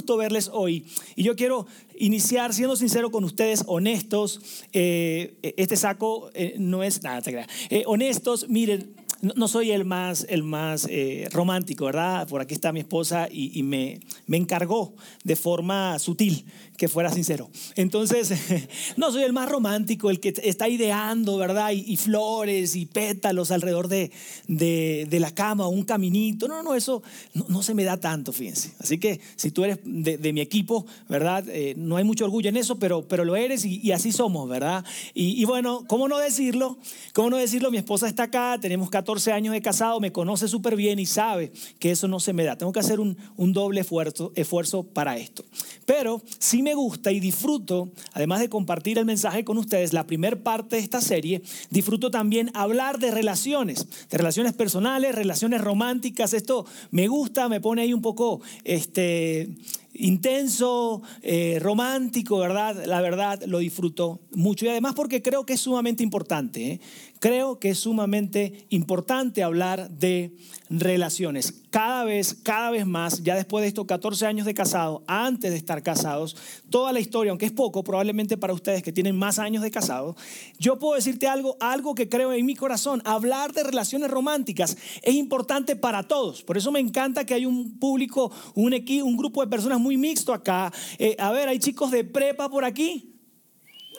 [0.00, 0.86] Gusto verles hoy.
[1.14, 1.66] Y yo quiero
[1.98, 4.40] iniciar siendo sincero con ustedes, honestos.
[4.72, 10.26] Eh, este saco eh, no es nada, te eh, honestos, miren, no, soy el más,
[10.28, 12.26] el más eh, romántico, ¿verdad?
[12.26, 16.46] Por aquí está mi esposa y, me, me encargó de forma sutil
[16.78, 17.50] que fuera sincero.
[17.76, 18.32] Entonces,
[18.96, 21.72] no soy el más romántico, el que está ideando, ¿verdad?
[21.72, 24.10] Y, flores y pétalos alrededor de,
[24.48, 26.48] de, la cama, un caminito.
[26.48, 27.02] No, no, eso
[27.34, 28.72] no, se me da tanto, fíjense.
[28.78, 31.44] Así que si tú eres de, mi equipo, ¿verdad?
[31.48, 34.84] Eh, no hay mucho orgullo en eso, pero, pero lo eres y, así somos, ¿verdad?
[35.12, 36.78] Y, y, bueno, ¿cómo no decirlo?
[37.12, 37.70] ¿Cómo no decirlo?
[37.70, 41.52] Mi esposa está acá, tenemos 14 años de casado, me conoce súper bien y sabe
[41.78, 42.56] que eso no se me da.
[42.56, 43.16] Tengo que hacer un,
[43.52, 45.44] doble esfuerzo, esfuerzo para esto.
[45.84, 50.06] Pero sí me me gusta y disfruto, además de compartir el mensaje con ustedes, la
[50.06, 56.32] primer parte de esta serie, disfruto también hablar de relaciones, de relaciones personales, relaciones románticas.
[56.32, 59.48] Esto me gusta, me pone ahí un poco este,
[59.94, 62.84] intenso, eh, romántico, ¿verdad?
[62.86, 66.72] La verdad lo disfruto mucho y además porque creo que es sumamente importante.
[66.72, 66.80] ¿eh?
[67.20, 70.34] Creo que es sumamente importante hablar de
[70.70, 71.52] relaciones.
[71.68, 75.58] Cada vez, cada vez más, ya después de estos 14 años de casado, antes de
[75.58, 76.34] estar casados,
[76.70, 80.16] toda la historia, aunque es poco, probablemente para ustedes que tienen más años de casado,
[80.58, 83.02] yo puedo decirte algo, algo que creo en mi corazón.
[83.04, 86.42] Hablar de relaciones románticas es importante para todos.
[86.42, 89.98] Por eso me encanta que hay un público, un, equipo, un grupo de personas muy
[89.98, 90.72] mixto acá.
[90.98, 93.09] Eh, a ver, hay chicos de prepa por aquí.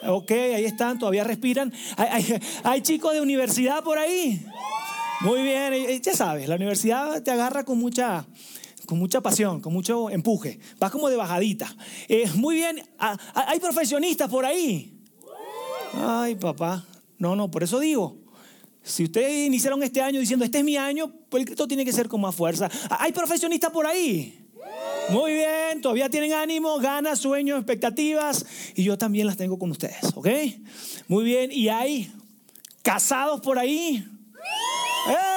[0.06, 1.72] Ok, ahí están, todavía respiran.
[2.64, 4.44] Hay, chicos de universidad por ahí.
[5.20, 8.26] Muy bien, ya sabes, la universidad te agarra con mucha,
[8.86, 10.58] con mucha pasión, con mucho empuje.
[10.80, 11.72] Vas como de bajadita.
[12.08, 14.98] Eh, muy bien, hay profesionistas por ahí.
[15.94, 16.84] Ay, papá.
[17.18, 18.18] No, no, por eso digo.
[18.82, 22.08] Si ustedes iniciaron este año diciendo, este es mi año, pues el tiene que ser
[22.08, 22.68] con más fuerza.
[22.90, 24.41] Hay profesionistas por ahí.
[25.10, 28.46] Muy bien, todavía tienen ánimo, ganas, sueños, expectativas.
[28.74, 30.28] Y yo también las tengo con ustedes, ¿ok?
[31.08, 32.10] Muy bien, y hay
[32.82, 34.04] casados por ahí.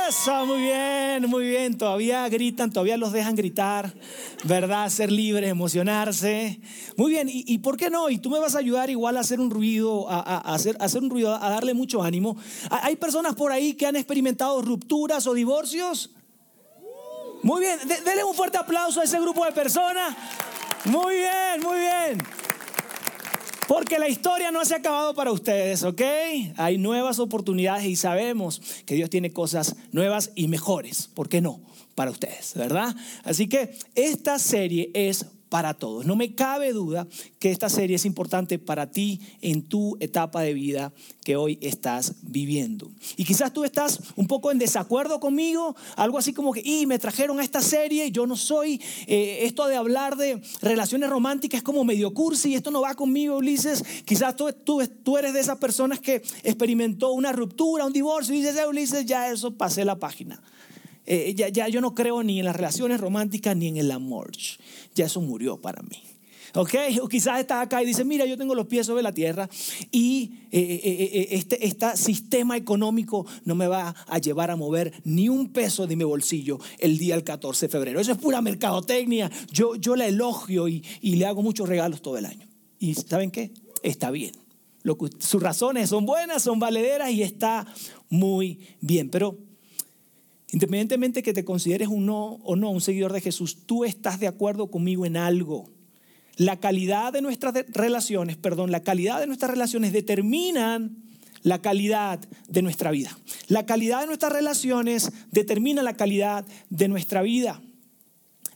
[0.08, 1.78] Eso, muy bien, muy bien.
[1.78, 3.92] Todavía gritan, todavía los dejan gritar,
[4.44, 4.88] ¿verdad?
[4.90, 6.60] Ser libres, emocionarse.
[6.98, 8.10] Muy bien, ¿Y, por qué no?
[8.12, 11.02] Y tú me vas a ayudar igual a hacer un ruido, a, hacer, a hacer
[11.02, 12.38] un ruido, a darle mucho ánimo.
[12.70, 16.12] ¿Hay personas por ahí que han experimentado rupturas o divorcios?
[17.46, 20.18] Muy bien, denle un fuerte aplauso a ese grupo de personas.
[20.86, 22.18] Muy bien, muy bien.
[23.68, 26.02] Porque la historia no se ha acabado para ustedes, ¿ok?
[26.58, 31.08] Hay nuevas oportunidades y sabemos que Dios tiene cosas nuevas y mejores.
[31.14, 31.62] ¿Por qué no?
[31.94, 32.96] Para ustedes, ¿verdad?
[33.24, 36.06] Así que esta serie es para todos.
[36.06, 37.08] No me cabe duda
[37.40, 40.92] que esta serie es importante para ti en tu etapa de vida
[41.24, 42.92] que hoy estás viviendo.
[43.16, 47.00] Y quizás tú estás un poco en desacuerdo conmigo, algo así como que, y me
[47.00, 51.64] trajeron a esta serie, yo no soy, eh, esto de hablar de relaciones románticas es
[51.64, 53.82] como medio cursi, esto no va conmigo, Ulises.
[54.04, 58.42] Quizás tú, tú, tú eres de esas personas que experimentó una ruptura, un divorcio, y
[58.42, 60.42] dices, eh, Ulises, ya eso pasé la página.
[61.06, 64.32] Eh, ya, ya yo no creo ni en las relaciones románticas ni en el amor
[64.96, 66.02] ya eso murió para mí.
[66.56, 66.74] ¿Ok?
[67.02, 69.50] O quizás estás acá y dices, mira, yo tengo los pies sobre la tierra
[69.92, 74.94] y eh, eh, eh, este, este, sistema económico no me va a llevar a mover
[75.04, 78.00] ni un peso de mi bolsillo el día del 14 de febrero.
[78.00, 79.30] Eso es pura mercadotecnia.
[79.52, 82.48] Yo, yo la elogio y, le hago muchos regalos todo el año.
[82.80, 83.52] ¿Y saben qué?
[83.84, 84.32] Está bien.
[85.20, 87.68] Sus razones son buenas, son valederas y está
[88.08, 89.10] muy bien.
[89.10, 89.40] Pero
[90.56, 94.72] Independientemente que te consideres uno o no un seguidor de Jesús, tú estás de acuerdo
[94.72, 95.70] conmigo en algo.
[96.38, 100.96] La calidad de nuestras relaciones, perdón, la calidad de nuestras relaciones determinan
[101.42, 103.20] la calidad de nuestra vida.
[103.50, 107.62] La calidad de nuestras relaciones determina la calidad de nuestra vida.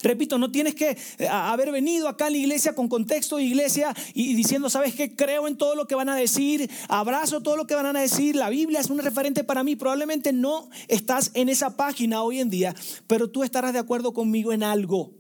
[0.02, 3.94] Repito, no tienes que eh, haber venido acá a la iglesia con contexto de iglesia
[4.14, 5.16] y diciendo, ¿sabes qué?
[5.16, 8.36] Creo en todo lo que van a decir, abrazo todo lo que van a decir,
[8.36, 9.76] la Biblia es un referente para mí.
[9.76, 12.76] Probablemente no estás en esa página hoy en día,
[13.08, 15.12] pero tú estarás de acuerdo conmigo en algo.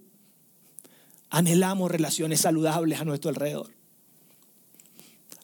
[1.30, 3.79] Anhelamos relaciones saludables a nuestro alrededor.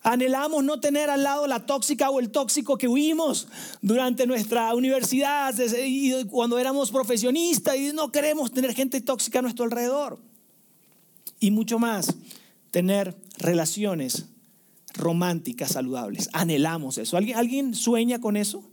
[0.06, 3.48] Anhelamos no tener al lado la tóxica o el tóxico que huimos
[3.81, 5.52] durante nuestra universidad
[5.84, 10.19] y cuando éramos profesionistas y no queremos tener gente tóxica a nuestro alrededor.
[11.40, 12.13] Y mucho más,
[12.69, 14.28] tener relaciones
[14.94, 16.30] románticas saludables.
[16.34, 17.18] Anhelamos eso.
[17.18, 18.63] ¿Alguien, ¿Alguien sueña con eso?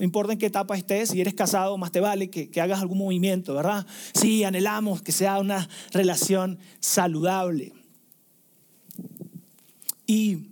[0.00, 2.80] No importa en qué etapa estés, si eres casado, más te vale que, que hagas
[2.80, 3.86] algún movimiento, ¿verdad?
[4.12, 7.72] Sí, anhelamos que sea una relación saludable.
[10.04, 10.48] Y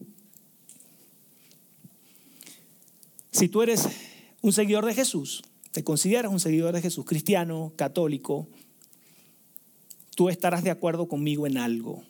[3.32, 3.88] si tú eres
[4.43, 5.43] un seguidor de Jesús,
[5.73, 8.46] te consideras un seguidor de Jesús, cristiano, católico,
[10.14, 12.05] tú estarás de acuerdo conmigo en algo.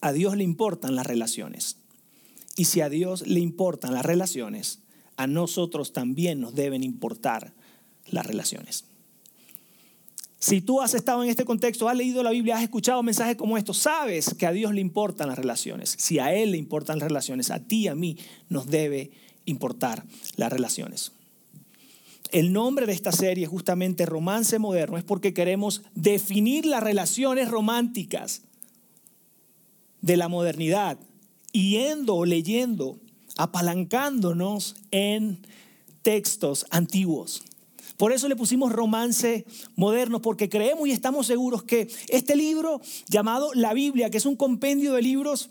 [0.00, 1.76] A Dios le importan las relaciones.
[2.56, 4.80] Y si a Dios le importan las relaciones,
[5.16, 7.52] a nosotros también nos deben importar
[8.06, 8.84] las relaciones.
[10.38, 13.58] Si tú has estado en este contexto, has leído la Biblia, has escuchado mensajes como
[13.58, 15.94] estos, sabes que a Dios le importan las relaciones.
[15.98, 18.16] Si a Él le importan las relaciones, a ti y a mí
[18.48, 19.10] nos debe
[19.46, 20.04] importar
[20.36, 21.12] las relaciones.
[22.32, 27.48] El nombre de esta serie es justamente Romance Moderno, es porque queremos definir las relaciones
[27.48, 28.42] románticas
[30.02, 30.98] de la modernidad,
[31.52, 32.98] yendo o leyendo,
[33.36, 35.38] apalancándonos en
[36.02, 37.42] textos antiguos.
[37.96, 43.54] Por eso le pusimos romance moderno, porque creemos y estamos seguros que este libro llamado
[43.54, 45.50] la Biblia, que es un compendio de libros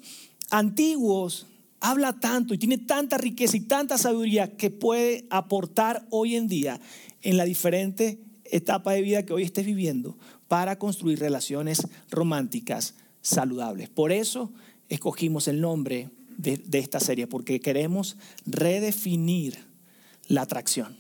[0.51, 1.48] antiguos,
[1.90, 6.82] habla tanto y tiene tanta riqueza y tanta sabiduría que puede aportar hoy en día
[7.22, 10.18] en la diferente etapa de vida que hoy estés viviendo
[10.48, 13.90] para construir relaciones románticas saludables.
[13.90, 14.52] Por eso
[14.90, 18.18] escogimos el nombre de, de esta serie, porque queremos
[18.48, 19.58] redefinir
[20.28, 20.98] la atracción.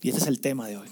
[0.00, 0.88] Y ese es el tema de hoy.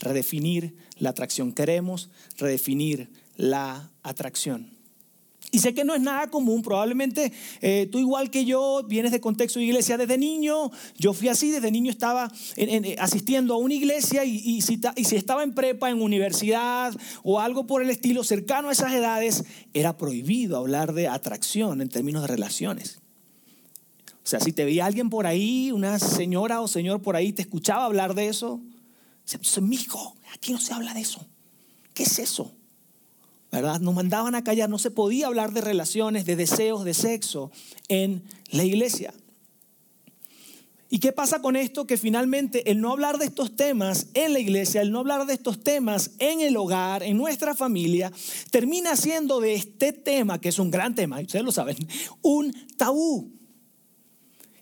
[0.00, 1.52] Redefinir la atracción.
[1.52, 4.75] Queremos redefinir la atracción.
[5.52, 9.20] Y sé que no es nada común, probablemente eh, tú igual que yo vienes de
[9.20, 13.74] contexto de iglesia desde niño, yo fui así, desde niño estaba eh, asistiendo a una
[13.74, 14.80] iglesia y, si,
[15.16, 19.96] estaba en prepa, en universidad o algo por el estilo cercano a esas edades, era
[19.96, 23.00] prohibido hablar de atracción en términos de relaciones.
[24.24, 27.42] O sea, si te veía alguien por ahí, una señora o señor por ahí, te
[27.42, 28.60] escuchaba hablar de eso,
[29.24, 29.38] dice,
[29.70, 31.24] hijo, aquí no se habla de eso.
[31.94, 32.55] ¿Qué es eso?
[33.52, 33.80] ¿Verdad?
[33.80, 37.50] Nos mandaban a callar, no se podía hablar de relaciones, de deseos, de sexo
[37.88, 39.12] en la iglesia.
[40.88, 41.86] ¿Y qué pasa con esto?
[41.86, 45.34] Que finalmente el no hablar de estos temas en la iglesia, el no hablar de
[45.34, 48.12] estos temas en el hogar, en nuestra familia,
[48.50, 51.76] termina siendo de este tema, que es un gran tema, ustedes lo saben,
[52.22, 53.35] un tabú.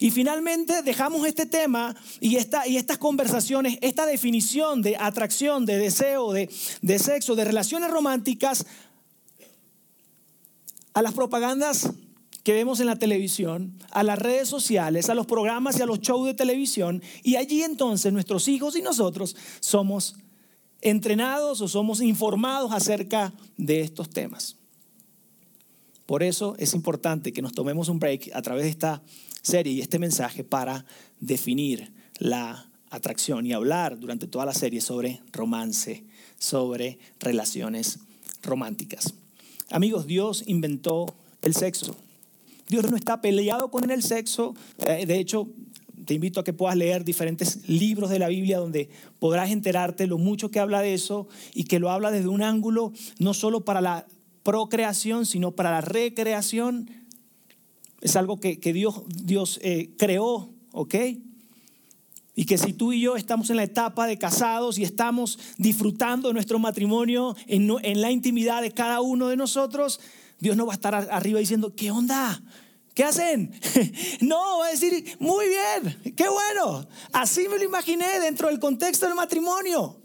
[0.05, 5.79] Y finalmente dejamos este tema y, esta, y estas conversaciones, esta definición de atracción, de
[5.79, 6.51] deseo, de,
[6.83, 8.67] de sexo, de relaciones románticas,
[10.93, 11.89] a las propagandas
[12.43, 16.01] que vemos en la televisión, a las redes sociales, a los programas y a los
[16.01, 17.03] shows de televisión.
[17.23, 20.17] Y allí entonces nuestros hijos y nosotros somos
[20.83, 24.59] entrenados o somos informados acerca de estos temas.
[26.07, 29.03] Por eso es importante que nos tomemos un break a través de esta
[29.43, 30.85] serie y este mensaje para
[31.21, 36.05] definir la atracción y hablar durante toda la serie sobre romance,
[36.39, 37.99] sobre relaciones
[38.43, 39.15] románticas.
[39.71, 41.97] Amigos, Dios inventó el sexo.
[42.69, 44.55] Dios no está peleado con el sexo.
[44.87, 45.49] Eh, de hecho,
[46.05, 50.19] te invito a que puedas leer diferentes libros de la Biblia donde podrás enterarte lo
[50.19, 53.81] mucho que habla de eso y que lo habla desde un ángulo no solo para
[53.81, 54.07] la
[54.45, 56.89] procreación, sino para la recreación.
[58.01, 60.95] Es algo que, Dios, Dios eh, creó, ¿ok?
[62.37, 66.29] Y que si tú y yo estamos en la etapa de casados y estamos disfrutando
[66.29, 70.01] de nuestro matrimonio en, en la intimidad de cada uno de nosotros,
[70.39, 72.43] Dios no va a estar arriba diciendo, ¿qué onda?
[72.95, 73.53] ¿Qué hacen?
[74.21, 76.87] No, va a decir, muy bien, qué bueno.
[77.13, 80.04] Así me lo imaginé dentro del contexto del matrimonio.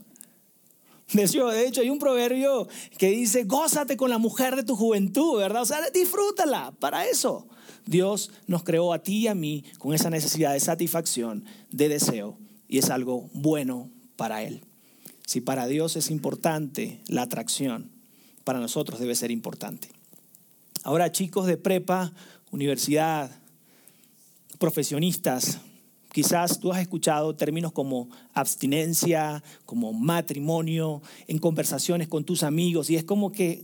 [1.13, 1.23] De
[1.67, 5.63] hecho, hay un proverbio que dice, gózate con la mujer de tu juventud, ¿verdad?
[5.63, 7.47] O sea, disfrútala para eso.
[7.85, 12.37] Dios nos creó a ti y a mí con esa necesidad de satisfacción, de deseo,
[12.67, 14.63] y es algo bueno para Él.
[15.25, 17.91] Si para Dios es importante la atracción,
[18.43, 19.89] para nosotros debe ser importante.
[20.83, 22.13] Ahora, chicos de prepa,
[22.51, 23.31] universidad,
[24.59, 25.59] profesionistas,
[26.11, 32.95] Quizás tú has escuchado términos como abstinencia, como matrimonio, en conversaciones con tus amigos y
[32.95, 33.63] es como que.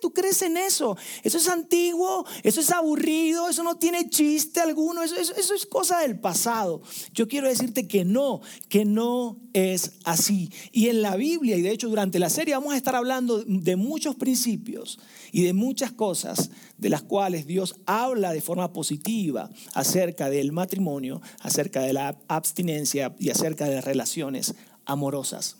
[0.00, 0.96] ¿Tú crees en eso?
[1.22, 6.00] Eso es antiguo, eso es aburrido, eso no tiene chiste alguno, eso, eso, es cosa
[6.00, 6.82] del pasado.
[7.12, 10.50] Yo quiero decirte que no, que no es así.
[10.72, 13.76] Y en la Biblia, y de hecho durante la serie vamos a estar hablando de
[13.76, 14.98] muchos principios
[15.32, 21.22] y de muchas cosas de las cuales Dios habla de forma positiva acerca del matrimonio,
[21.40, 25.56] acerca de la abstinencia y acerca de las relaciones amorosas.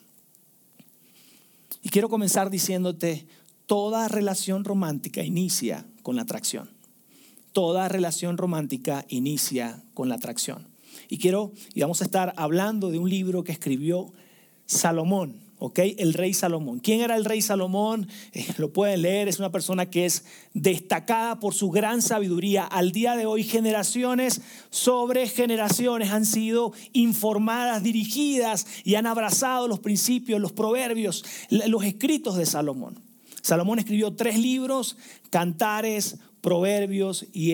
[1.83, 3.27] Y quiero comenzar diciéndote,
[3.67, 6.71] toda relación romántica inicia con la atracción.
[7.53, 10.69] Toda relación romántica inicia con la atracción.
[11.09, 14.13] Y quiero, y vamos a estar hablando de un libro que escribió
[14.67, 15.47] Salomón.
[15.59, 15.79] ¿ok?
[15.99, 16.81] El rey Salomón.
[16.81, 18.09] ¿Quién era el rey Salomón?
[18.33, 22.65] Eh, lo pueden leer, es una persona que es destacada por su gran sabiduría.
[22.65, 29.81] Al día de hoy, generaciones sobre generaciones han sido informadas, dirigidas y han abrazado los
[29.81, 33.06] principios, los proverbios, los escritos de Salomón.
[33.47, 34.97] Salomón escribió tres libros,
[35.31, 37.53] Cantares, Proverbios y,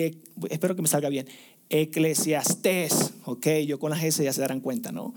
[0.49, 1.27] espero que me salga bien,
[1.69, 5.13] Eclesiastés, ok, yo con las S ya se darán cuenta, ¿no?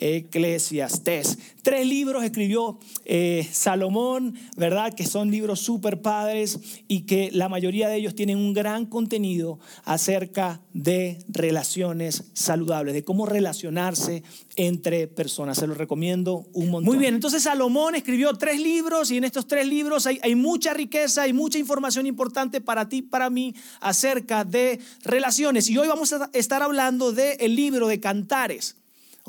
[0.00, 1.38] Eclesiastés.
[1.62, 4.94] Tres libros escribió eh, Salomón, ¿verdad?
[4.94, 9.58] Que son libros súper padres y que la mayoría de ellos tienen un gran contenido
[9.84, 14.22] acerca de relaciones saludables, de cómo relacionarse
[14.56, 15.58] entre personas.
[15.58, 16.84] Se los recomiendo un montón.
[16.84, 21.22] Muy bien, entonces Salomón escribió tres libros y en estos tres libros hay, mucha riqueza,
[21.22, 25.68] hay mucha información importante para ti, para mí, acerca de relaciones.
[25.68, 28.79] Y hoy vamos a estar hablando del libro de Cantares.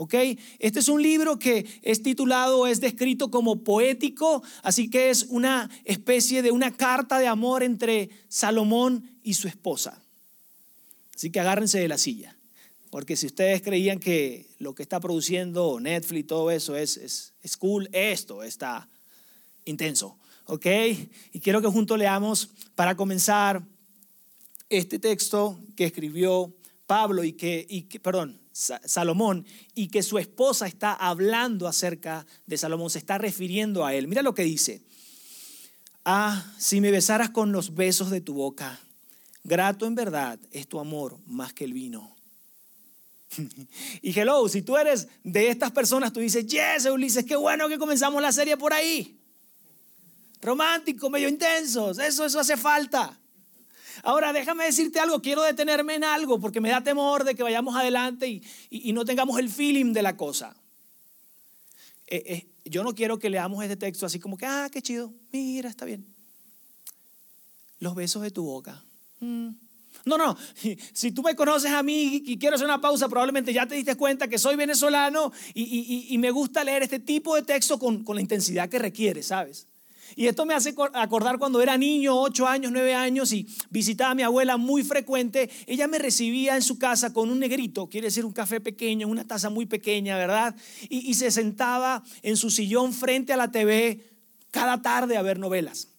[0.02, 0.16] ¿Ok?
[0.58, 5.70] Este es un libro que es titulado, es descrito como poético, así que es una
[5.86, 10.02] especie de una carta de amor entre Salomón y su esposa.
[11.16, 12.36] Así que agárrense de la silla,
[12.90, 17.56] porque si ustedes creían que lo que está produciendo Netflix, todo eso es, es, es
[17.56, 18.90] cool, esto está
[19.66, 20.66] intenso, ¿ok?
[21.32, 23.62] Y quiero que juntos leamos para comenzar
[24.68, 26.52] este texto que escribió
[26.88, 32.58] Pablo y que, y que perdón, Salomón y que su esposa está hablando acerca de
[32.58, 34.08] Salomón, se está refiriendo a él.
[34.08, 34.82] Mira lo que dice.
[36.04, 38.80] Ah, si me besaras con los besos de tu boca,
[39.44, 42.16] grato en verdad es tu amor más que el vino.
[44.02, 47.78] y hello, si tú eres de estas personas, tú dices, yes, Ulises, qué bueno que
[47.78, 49.18] comenzamos la serie por ahí.
[50.42, 53.21] Romántico, medio intensos, eso, eso hace falta.
[54.04, 57.76] Ahora, déjame decirte algo, quiero detenerme en algo porque me da temor de que vayamos
[57.76, 60.56] adelante y, no tengamos el feeling de la cosa.
[62.08, 65.14] Eh, eh, yo no quiero que leamos este texto así como que, ah, qué chido,
[65.32, 66.06] mira, está bien.
[67.80, 68.84] Los besos de tu boca.
[69.20, 69.50] Mm.
[70.06, 70.36] No, no,
[70.94, 73.96] si tú me conoces a mí y quiero hacer una pausa, probablemente ya te diste
[73.96, 78.22] cuenta que soy venezolano y, me gusta leer este tipo de texto con, con la
[78.22, 79.68] intensidad que requiere, ¿sabes?
[80.16, 84.16] Y esto me hace acordar cuando era niño, 8 años, 9 años, y visitaba a
[84.16, 85.50] mi abuela muy frecuente.
[85.68, 89.26] Ella me recibía en su casa con un negrito, quiere decir un café pequeño, una
[89.26, 90.56] taza muy pequeña, ¿verdad?
[90.90, 94.04] Y, y se sentaba en su sillón frente a la TV
[94.52, 95.91] cada tarde a ver novelas.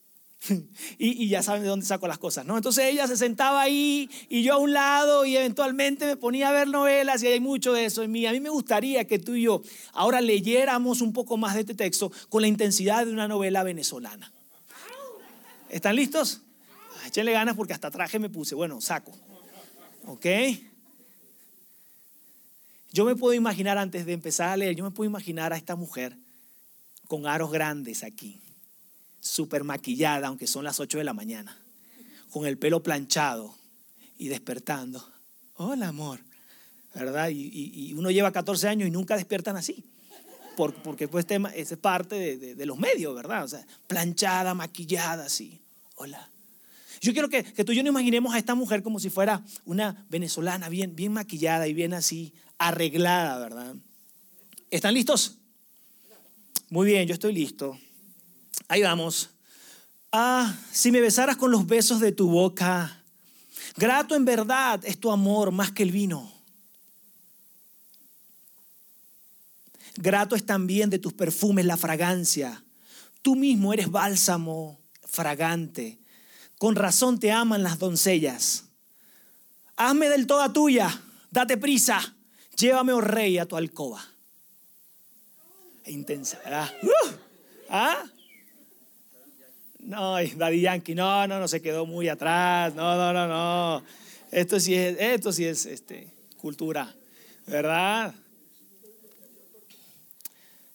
[0.97, 2.57] y, ya saben de dónde saco las cosas, ¿no?
[2.57, 6.51] Entonces ella se sentaba ahí y yo a un lado y eventualmente me ponía a
[6.51, 8.25] ver novelas y hay mucho de eso en mí.
[8.25, 9.61] A mí me gustaría que tú y yo
[9.93, 14.31] ahora leyéramos un poco más de este texto con la intensidad de una novela venezolana.
[15.69, 16.41] ¿Están listos?
[17.07, 18.55] Échenle ganas porque hasta traje me puse.
[18.55, 19.11] Bueno, saco.
[20.05, 20.25] ¿Ok?
[22.91, 25.75] Yo me puedo imaginar antes de empezar a leer, yo me puedo imaginar a esta
[25.75, 26.15] mujer
[27.07, 28.39] con aros grandes aquí
[29.23, 31.57] súper maquillada, aunque son las 8 de la mañana,
[32.29, 33.55] con el pelo planchado
[34.17, 35.03] y despertando.
[35.55, 36.19] Hola, amor.
[36.93, 37.29] ¿Verdad?
[37.31, 39.83] Y, uno lleva 14 años y nunca despiertan así.
[40.55, 41.25] porque pues
[41.55, 43.45] es parte de, los medios, ¿verdad?
[43.45, 45.59] O sea, planchada, maquillada, así.
[45.95, 46.29] Hola.
[47.01, 50.05] Yo quiero que, tú y yo no imaginemos a esta mujer como si fuera una
[50.09, 53.75] venezolana bien, bien maquillada y bien así arreglada, ¿verdad?
[54.69, 55.37] ¿Están listos?
[56.69, 57.77] Muy bien, yo estoy listo.
[58.67, 59.29] Ahí vamos.
[60.11, 63.03] Ah, si me besaras con los besos de tu boca,
[63.77, 66.31] grato en verdad es tu amor más que el vino.
[69.95, 72.63] Grato es también de tus perfumes la fragancia.
[73.21, 75.99] Tú mismo eres bálsamo fragante.
[76.57, 78.65] Con razón te aman las doncellas.
[79.75, 81.01] Hazme del toda tuya,
[81.31, 82.15] date prisa,
[82.55, 84.03] llévame, oh rey, a tu alcoba.
[85.85, 86.71] Intensa, ¿verdad?
[86.83, 87.11] Uh,
[87.69, 88.03] ¿Ah?
[89.85, 93.83] No, Daddy Yankee, no, no, no, se quedó muy atrás, no, no, no, no.
[94.31, 96.95] Esto sí es, esto sí es este, cultura,
[97.45, 98.15] ¿verdad?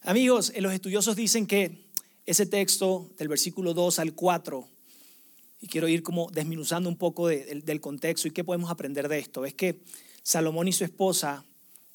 [0.02, 1.86] Amigos, los estudiosos dicen que
[2.26, 4.68] ese texto del versículo 2 al 4,
[5.62, 9.46] y quiero ir como desminuzando un poco del contexto y qué podemos aprender de esto,
[9.46, 9.80] es que
[10.22, 11.44] Salomón y su esposa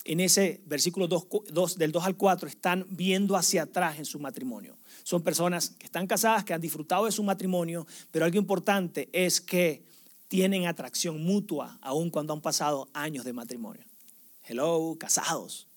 [0.06, 4.78] en ese versículo 2, del 2 al 4 están viendo hacia atrás en su matrimonio.
[5.04, 9.40] Son personas que están casadas, que han disfrutado de su matrimonio, pero algo importante es
[9.40, 9.84] que
[10.28, 13.86] tienen atracción mutua aun cuando han pasado años de matrimonio.
[14.46, 15.68] Hello, casados.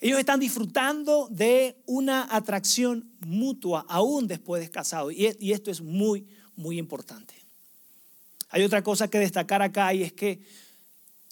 [0.00, 5.12] Ellos están disfrutando de una atracción mutua aún después de casados.
[5.14, 7.34] Y esto es muy, muy importante.
[8.50, 10.40] Hay otra cosa que destacar acá y es que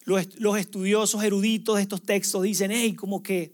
[0.04, 3.52] los, estudiosos eruditos de estos textos dicen, hey, como que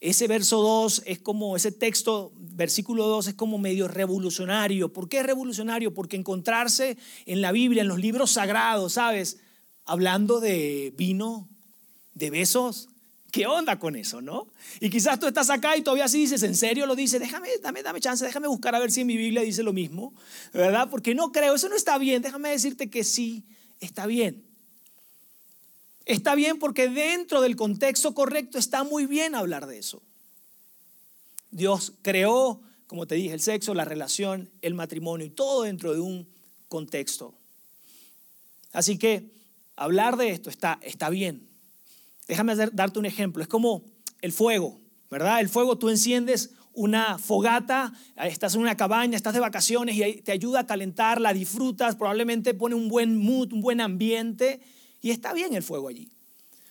[0.00, 4.92] ese verso 2 es como, ese texto, versículo 2 es como medio revolucionario.
[4.92, 5.94] ¿Por qué es revolucionario?
[5.94, 9.38] Porque encontrarse en la Biblia, en los libros sagrados, ¿sabes?
[9.84, 11.48] Hablando de vino,
[12.14, 12.88] de besos,
[13.30, 14.48] ¿qué onda con eso, no?
[14.80, 17.18] Y quizás tú estás acá y todavía sí dices, ¿en serio lo dice?
[17.18, 20.14] Déjame, dame, dame chance, déjame buscar a ver si en mi Biblia dice lo mismo,
[20.52, 20.88] ¿verdad?
[20.90, 22.22] Porque no creo, eso no está bien.
[22.22, 23.44] Déjame decirte que sí,
[23.80, 24.45] está bien.
[26.06, 30.02] Está bien porque dentro del contexto correcto está muy bien hablar de eso.
[31.50, 36.00] Dios creó, como te dije, el sexo, la relación, el matrimonio y todo dentro de
[36.00, 36.28] un
[36.68, 37.34] contexto.
[38.72, 39.32] Así que
[39.74, 41.48] hablar de esto está, está bien.
[42.28, 43.42] Déjame darte un ejemplo.
[43.42, 43.82] Es como
[44.20, 44.78] el fuego,
[45.10, 45.40] ¿verdad?
[45.40, 50.30] El fuego tú enciendes una fogata, estás en una cabaña, estás de vacaciones y te
[50.30, 54.60] ayuda a calentar, la disfrutas, probablemente pone un buen mood, un buen ambiente
[55.06, 56.10] y está bien el fuego allí.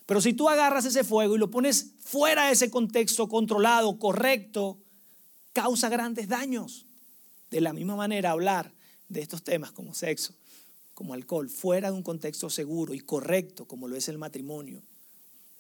[0.06, 4.78] Pero si tú agarras ese fuego y lo pones fuera de ese contexto controlado, correcto,
[5.54, 6.86] causa grandes daños.
[7.50, 8.74] De la misma manera, hablar
[9.08, 10.34] de estos temas como sexo,
[10.94, 14.82] como alcohol, fuera de un contexto seguro y correcto, como lo es el matrimonio,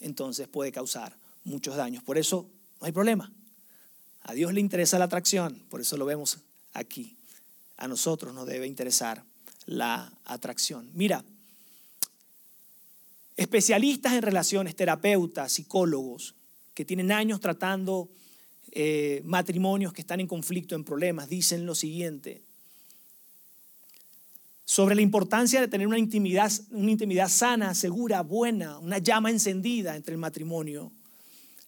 [0.02, 2.04] entonces puede causar muchos daños.
[2.04, 2.50] Por eso
[2.82, 3.32] no hay problema.
[4.24, 6.40] A Dios le interesa la atracción, por eso lo vemos
[6.74, 7.16] aquí.
[7.78, 9.24] A nosotros nos debe interesar
[9.66, 10.90] la atracción.
[10.94, 11.24] Mira,
[13.38, 16.36] especialistas en relaciones, terapeutas, psicólogos,
[16.74, 18.10] que tienen años tratando
[18.72, 22.46] eh, matrimonios que están en conflicto, en problemas, dicen lo siguiente
[24.66, 29.96] sobre la importancia de tener una intimidad, una intimidad sana, segura, buena, una llama encendida
[29.96, 30.92] entre el matrimonio.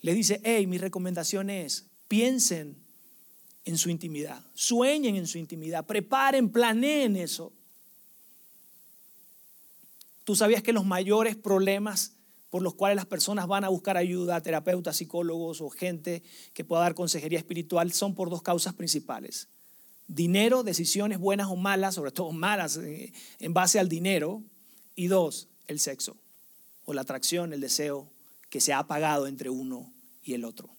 [0.01, 2.75] Les dice, hey, mi recomendación es, piensen
[3.65, 7.53] en su intimidad, sueñen en su intimidad, preparen, planeen eso.
[10.27, 12.17] Tú sabías que los mayores problemas
[12.50, 16.22] por los cuales las personas van a buscar ayuda, terapeutas, psicólogos o gente
[16.53, 19.47] que pueda dar consejería espiritual, son por dos causas principales.
[20.06, 24.43] Dinero, decisiones buenas o malas, sobre todo malas eh, en base al dinero.
[24.97, 26.17] Y dos, el sexo
[26.84, 28.12] o la atracción, el deseo
[28.49, 30.75] que se ha apagado entre uno y el otro.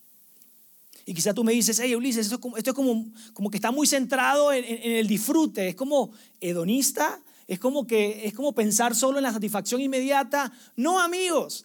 [1.07, 4.53] Y quizá tú me dices, hey Ulises, esto es como, como, que está muy centrado
[4.53, 9.25] en, en, el disfrute, es como hedonista, es como que es como pensar solo en
[9.25, 10.53] la satisfacción inmediata.
[10.77, 11.65] No, amigos.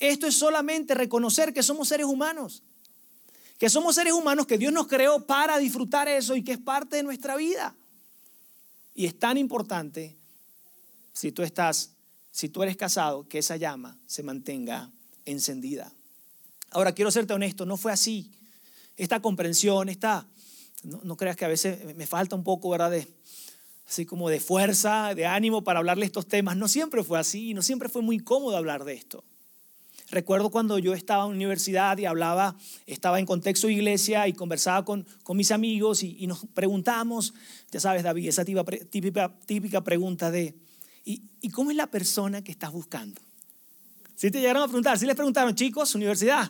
[0.00, 2.64] Esto es solamente reconocer que somos seres humanos.
[3.56, 6.96] Que somos seres humanos que Dios nos creó para disfrutar eso y que es parte
[6.96, 7.76] de nuestra vida.
[8.94, 10.16] Y es tan importante
[11.12, 11.92] si tú estás
[12.32, 14.90] si tú eres casado que esa llama se mantenga
[15.24, 15.92] encendida.
[16.70, 18.30] Ahora quiero serte honesto, no fue así.
[18.96, 20.26] Esta comprensión, esta
[20.82, 22.90] no, creas que a veces me falta un poco, ¿verdad?
[22.90, 23.06] De,
[23.90, 26.56] así como de fuerza, de ánimo para hablarle estos temas.
[26.56, 29.24] No siempre fue así, no siempre fue muy cómodo hablar de esto.
[30.12, 34.84] Recuerdo cuando yo estaba en universidad y hablaba, estaba en contexto de iglesia y conversaba
[34.84, 37.34] con, con mis amigos y, nos preguntamos,
[37.72, 40.54] ya sabes David, esa típica, típica, pregunta de,
[41.04, 43.20] ¿y, ¿y, cómo es la persona que estás buscando?
[44.14, 46.48] Si te llegaron a preguntar, si les preguntaron, chicos, universidad,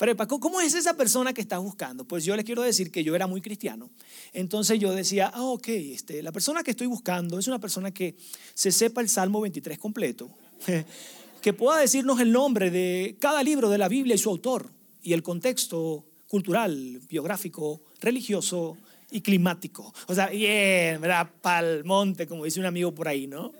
[0.00, 2.06] Prepa, ¿cómo es esa persona que estás buscando?
[2.06, 3.90] Pues yo les quiero decir que yo era muy cristiano.
[4.32, 8.16] Entonces yo decía, ah, ok, este, la persona que estoy buscando es una persona que
[8.54, 10.30] se sepa el Salmo 23 completo,
[11.42, 14.70] que pueda decirnos el nombre de cada libro de la Biblia y su autor,
[15.02, 18.78] y el contexto cultural, biográfico, religioso
[19.10, 19.92] y climático.
[20.06, 21.30] O sea, bien, ¿verdad?
[21.42, 23.52] Pal monte, como dice un amigo por ahí, ¿no?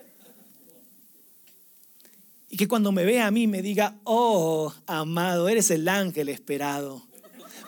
[2.51, 7.07] Y que cuando me vea a mí me diga, oh, amado, eres el ángel esperado.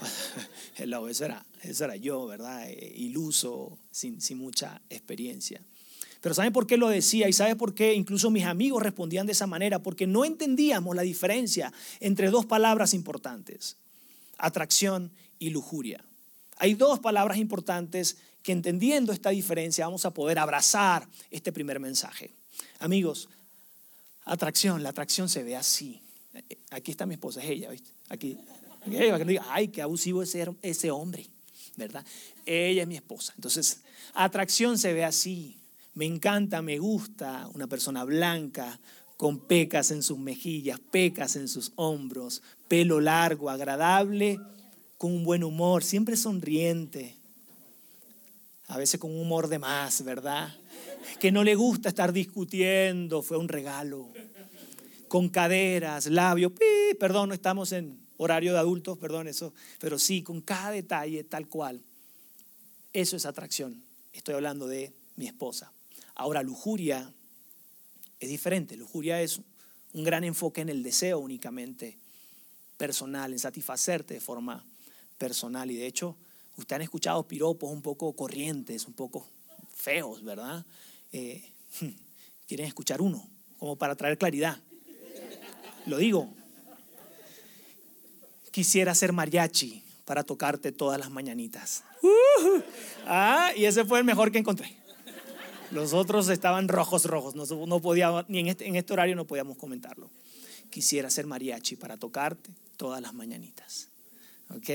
[0.77, 2.69] Eso era, eso era yo, ¿verdad?
[2.69, 5.61] Eh, iluso, sin, sin mucha experiencia.
[6.21, 7.29] Pero ¿saben por qué lo decía?
[7.29, 9.81] ¿Y sabe por qué incluso mis amigos respondían de esa manera?
[9.81, 13.77] Porque no entendíamos la diferencia entre dos palabras importantes,
[14.39, 16.05] atracción y lujuria.
[16.57, 22.33] Hay dos palabras importantes que entendiendo esta diferencia vamos a poder abrazar este primer mensaje.
[22.79, 23.29] Amigos,
[24.25, 26.01] Atracción, la atracción se ve así.
[26.71, 27.91] Aquí está mi esposa, es ella, ¿viste?
[28.09, 28.39] Aquí.
[28.85, 31.29] Que ay, qué abusivo ese, ese hombre,
[31.77, 32.05] ¿verdad?
[32.45, 33.33] Ella es mi esposa.
[33.37, 33.83] Entonces,
[34.15, 35.57] atracción se ve así.
[35.95, 38.81] Me encanta, me gusta una persona blanca,
[39.23, 44.41] con pecas en sus mejillas, pecas en sus hombros, pelo largo, agradable,
[44.99, 47.15] con un buen humor, siempre sonriente.
[48.67, 50.53] A veces con humor de más, ¿verdad?
[51.19, 54.09] Que no le gusta estar discutiendo, fue un regalo.
[55.09, 56.53] Con caderas, labios,
[56.99, 61.49] perdón, no estamos en horario de adultos, perdón eso, pero sí, con cada detalle tal
[61.49, 61.83] cual.
[62.93, 63.83] Eso es atracción.
[64.13, 65.73] Estoy hablando de mi esposa.
[66.15, 67.13] Ahora, lujuria
[68.21, 68.77] es diferente.
[68.77, 69.41] Lujuria es
[69.95, 71.99] un gran enfoque en el deseo únicamente
[72.77, 74.65] personal, en satisfacerte de forma
[75.19, 75.71] personal.
[75.71, 76.17] Y de hecho,
[76.57, 79.27] ustedes han escuchado piropos un poco corrientes, un poco
[79.75, 80.65] feos, ¿verdad?
[81.13, 81.53] Eh,
[82.49, 84.59] quieren escuchar uno, como para traer claridad.
[85.87, 86.33] Lo digo.
[88.51, 91.85] Quisiera ser mariachi para tocarte todas las mañanitas.
[93.07, 94.77] ah, y ese fue el mejor que encontré.
[95.71, 97.35] Los otros estaban rojos, rojos.
[97.35, 100.11] No, no podía, ni en este, en este horario no podíamos comentarlo.
[100.69, 103.89] Quisiera ser mariachi para tocarte todas las mañanitas.
[104.51, 104.69] ¿Ok?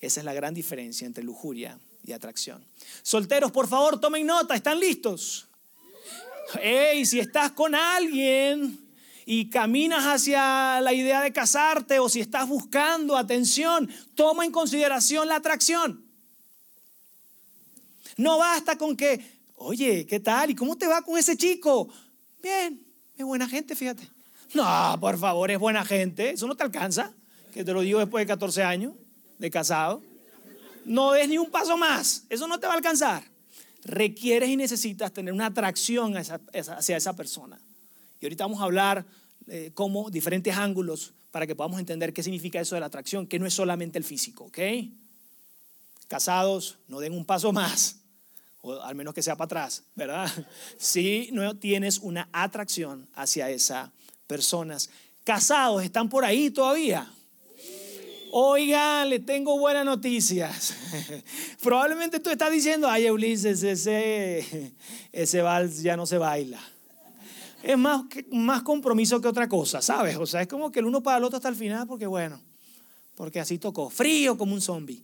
[0.00, 2.64] Esa es la gran diferencia entre lujuria y atracción.
[3.02, 5.46] Solteros, por favor, tomen nota, ¿están listos?
[6.60, 8.78] Hey, si estás con alguien
[9.24, 15.28] y caminas hacia la idea de casarte o si estás buscando atención, toma en consideración
[15.28, 16.04] la atracción.
[18.16, 20.50] No basta con que, oye, ¿qué tal?
[20.50, 21.88] ¿Y cómo te va con ese chico?
[22.42, 22.84] Bien,
[23.16, 24.08] es buena gente, fíjate.
[24.52, 26.30] No, por favor, es buena gente.
[26.30, 27.12] Eso no te alcanza.
[27.54, 28.94] Que te lo digo después de 14 años
[29.38, 30.02] de casado.
[30.84, 32.24] No des ni un paso más.
[32.28, 33.31] Eso no te va a alcanzar.
[33.84, 37.58] Requieres y necesitas tener una atracción hacia esa persona.
[38.20, 39.04] Y ahorita vamos a hablar
[39.48, 43.38] eh, como diferentes ángulos para que podamos entender qué significa eso de la atracción, que
[43.38, 44.58] no es solamente el físico, ¿ok?
[46.06, 48.02] Casados, no den un paso más
[48.62, 50.30] o al menos que sea para atrás, ¿verdad?
[50.78, 53.90] Si no tienes una atracción hacia esas
[54.26, 54.88] personas.
[55.24, 57.12] Casados, ¿están por ahí todavía?
[58.34, 60.74] Oigan, le tengo buenas noticias.
[61.62, 64.72] Probablemente tú estás diciendo, ay Ulises, ese,
[65.12, 66.58] ese vals ya no se baila.
[67.62, 70.16] Es más, más compromiso que otra cosa, ¿sabes?
[70.16, 72.40] O sea, es como que el uno para el otro hasta el final porque bueno,
[73.16, 75.02] porque así tocó, frío como un zombie.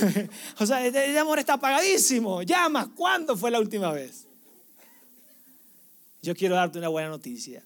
[0.58, 2.40] o sea, el amor está apagadísimo.
[2.40, 4.26] Llama, ¿cuándo fue la última vez?
[6.22, 7.62] Yo quiero darte una buena noticia.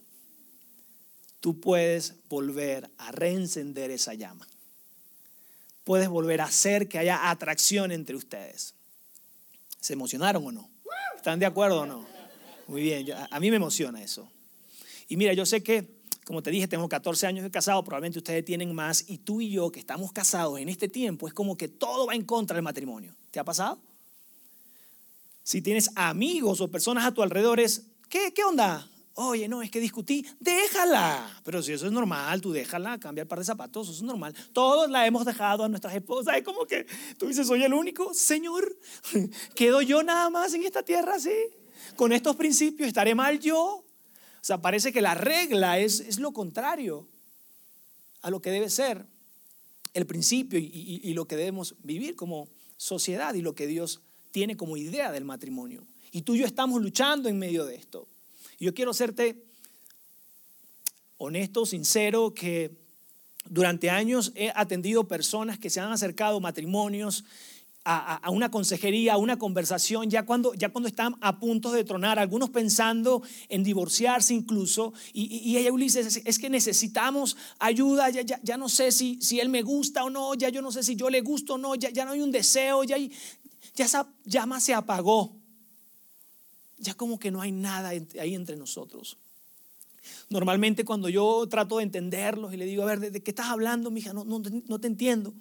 [1.39, 4.45] Tú puedes volver a reencender esa llama.
[5.85, 8.75] Puedes volver a hacer que haya atracción entre ustedes.
[9.81, 10.71] ¿Se emocionaron o no?
[11.17, 12.07] ¿Están de acuerdo o no?
[12.67, 14.29] Muy bien, a mí me emociona eso.
[15.09, 15.95] Y mira, yo sé que
[16.25, 19.51] como te dije, tengo 14 años de casado, probablemente ustedes tienen más, y tú y
[19.51, 22.65] yo que estamos casados en este tiempo, es como que todo va en contra del
[22.65, 23.15] matrimonio.
[23.31, 23.79] ¿Te ha pasado?
[25.43, 28.89] Si tienes amigos o personas a tu alrededor, es, ¿qué, qué onda?
[29.17, 31.41] Oye, no, es que discutí, déjala.
[31.45, 34.35] Pero si eso es normal, tú déjala, cambia el par de zapatos, eso es normal.
[34.53, 36.37] Todos la hemos dejado a nuestras esposas.
[36.37, 36.85] Es como que
[37.17, 38.77] tú dices, soy el único, Señor,
[39.55, 41.31] quedo yo nada más en esta tierra así.
[41.95, 43.61] Con estos principios, ¿estaré mal yo?
[43.61, 43.85] O
[44.41, 47.07] sea, parece que la regla es, es lo contrario
[48.23, 49.07] a lo que debe ser
[49.93, 54.57] el principio y, y, lo que debemos vivir como sociedad y lo que Dios tiene
[54.57, 55.87] como idea del matrimonio.
[56.11, 58.09] Y tú y yo estamos luchando en medio de esto.
[58.59, 59.45] Y yo quiero serte
[61.19, 62.73] honesto, sincero, que
[63.49, 67.25] durante años he atendido personas que se han acercado matrimonios
[67.87, 72.19] a, una consejería, a una conversación, ya cuando, ya cuando están a punto de tronar,
[72.19, 78.41] algunos pensando en divorciarse incluso, y, y ella Ulises, es, que necesitamos ayuda, ya, ya,
[78.43, 80.97] ya, no sé si, si él me gusta o no, ya yo no sé si
[80.97, 82.97] yo le gusto o no, ya, ya no hay un deseo, ya,
[83.75, 85.37] ya esa llama se apagó,
[86.85, 89.17] ya como que no hay nada ahí entre nosotros.
[90.29, 93.91] Normalmente cuando yo trato de entenderlos y le digo, a ver, ¿de, qué estás hablando,
[93.91, 94.13] mija?
[94.13, 95.35] No, no, no te entiendo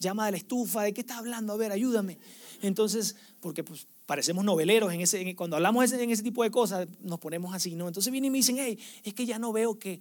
[0.00, 1.52] llama de la estufa, ¿de qué estás hablando?
[1.52, 2.18] A ver, ayúdame.
[2.62, 7.20] Entonces, porque pues parecemos noveleros, en ese, cuando hablamos en ese tipo de cosas nos
[7.20, 7.86] ponemos así, ¿no?
[7.86, 10.00] Entonces vienen y me dicen, hey, es que ya no veo que,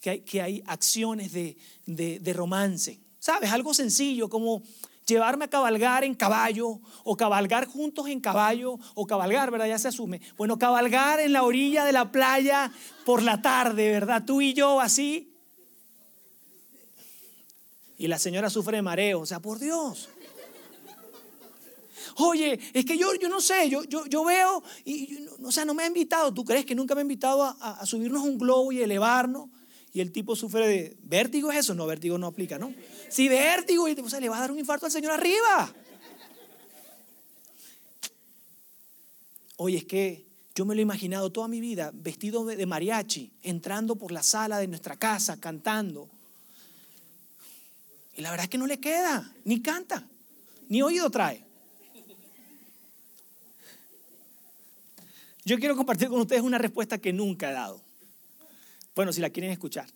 [0.00, 1.56] que, hay, que hay acciones de,
[1.86, 3.00] de, de romance.
[3.18, 3.50] ¿Sabes?
[3.50, 4.62] Algo sencillo como
[5.06, 9.68] llevarme a cabalgar en caballo o cabalgar juntos en caballo o cabalgar, ¿verdad?
[9.68, 10.20] Ya se asume.
[10.36, 12.72] Bueno, cabalgar en la orilla de la playa
[13.04, 14.24] por la tarde, ¿verdad?
[14.24, 15.32] Tú y yo así
[17.98, 19.20] y la señora sufre de mareo.
[19.20, 20.08] O sea, por Dios.
[22.18, 25.74] Oye, es que yo, yo no sé, yo, yo, yo veo, y, o sea, no
[25.74, 26.32] me ha invitado.
[26.32, 29.50] ¿Tú crees que nunca me ha invitado a, a, subirnos un globo y elevarnos?
[29.96, 31.74] Y el tipo sufre de vértigo, ¿es eso?
[31.74, 32.74] No, vértigo no aplica, ¿no?
[33.08, 35.74] Sí, vértigo, y o sea, le va a dar un infarto al señor arriba.
[39.56, 43.96] Oye, es que yo me lo he imaginado toda mi vida vestido de mariachi, entrando
[43.96, 46.10] por la sala de nuestra casa, cantando.
[48.18, 50.06] Y la verdad es que no le queda, ni canta,
[50.68, 51.42] ni oído trae.
[55.46, 57.85] Yo quiero compartir con ustedes una respuesta que nunca he dado.
[58.96, 59.86] Bueno, si la quieren escuchar.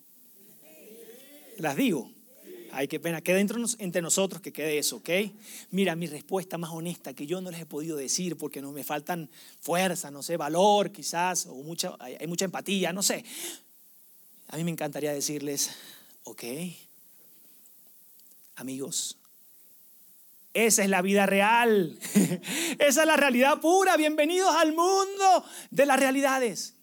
[1.56, 2.12] Las digo.
[2.70, 3.22] Ay, qué pena.
[3.22, 5.08] Queda entre, entre nosotros que quede eso, ¿ok?
[5.70, 8.84] Mira, mi respuesta más honesta que yo no les he podido decir porque no me
[8.84, 13.24] faltan fuerza, no sé, valor quizás, o mucha, hay mucha empatía, no sé.
[14.48, 15.70] A mí me encantaría decirles,
[16.24, 16.44] ok,
[18.56, 19.16] amigos,
[20.52, 21.98] esa es la vida real.
[22.78, 23.96] Esa es la realidad pura.
[23.96, 26.74] Bienvenidos al mundo de las realidades.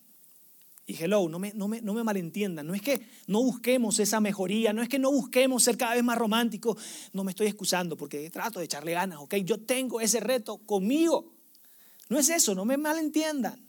[0.89, 2.65] Y hello, no me, no, me, no me malentiendan.
[2.65, 6.03] No es que no busquemos esa mejoría, no es que no busquemos ser cada vez
[6.03, 6.81] más románticos.
[7.11, 9.35] No me estoy excusando porque trato de echarle ganas, ¿ok?
[9.43, 11.33] Yo tengo ese reto conmigo.
[12.07, 13.61] No es eso, no me malentiendan.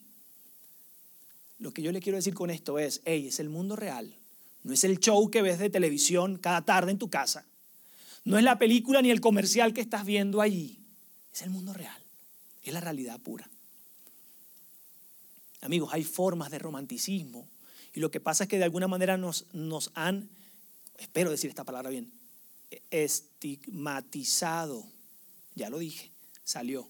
[1.59, 4.15] Lo que yo le quiero decir con esto es, hey, es el mundo real.
[4.63, 7.45] No es el show que ves de televisión cada tarde en tu casa.
[8.25, 10.79] No es la película ni el comercial que estás viendo allí.
[11.35, 12.01] Es el mundo real.
[12.63, 13.51] Es la realidad pura.
[15.61, 17.49] Amigos, hay formas de romanticismo.
[17.93, 20.29] Y lo que pasa es que de alguna manera nos, nos han,
[20.99, 22.13] espero decir esta palabra bien,
[22.91, 24.87] estigmatizado.
[25.55, 26.11] Ya lo dije,
[26.45, 26.89] salió.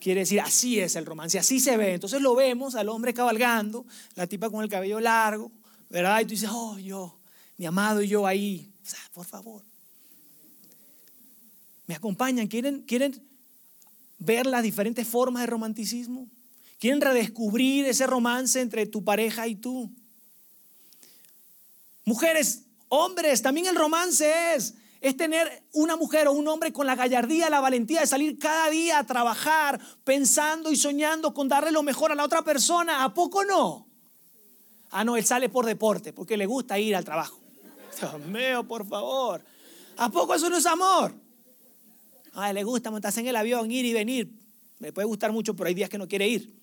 [0.00, 1.94] Quiere decir, así es el romance, así se ve.
[1.94, 5.50] Entonces lo vemos al hombre cabalgando, la tipa con el cabello largo,
[5.88, 6.20] ¿verdad?
[6.20, 7.18] Y tú dices, oh, yo,
[7.56, 8.72] mi amado y yo ahí.
[9.12, 9.62] por favor.
[11.86, 12.46] ¿Me acompañan?
[12.46, 13.20] ¿Quieren, ¿Quieren
[14.18, 16.28] ver las diferentes formas de romanticismo?
[16.78, 19.90] ¿Quieren redescubrir ese romance entre tu pareja y tú?
[22.04, 26.96] Mujeres, hombres, también el romance es es tener una mujer o un hombre con la
[26.96, 31.82] gallardía, la valentía de salir cada día a trabajar pensando y soñando con darle lo
[31.82, 33.04] mejor a la otra persona.
[33.04, 33.86] ¿A poco no?
[34.90, 37.38] Ah, no, él sale por deporte, porque le gusta ir al trabajo.
[38.00, 39.44] Dios por favor.
[39.96, 41.14] ¿A poco eso no es amor?
[42.32, 44.32] A le gusta montarse en el avión, ir y venir.
[44.78, 46.57] Me puede gustar mucho, pero hay días que no quiere ir.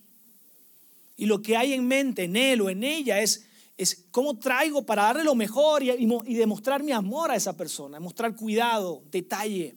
[1.18, 3.46] Y lo que hay en mente, en él o en ella, es
[3.78, 8.00] es cómo traigo para darle lo mejor y, y, demostrar mi amor a esa persona,
[8.00, 9.76] mostrar cuidado, detalle.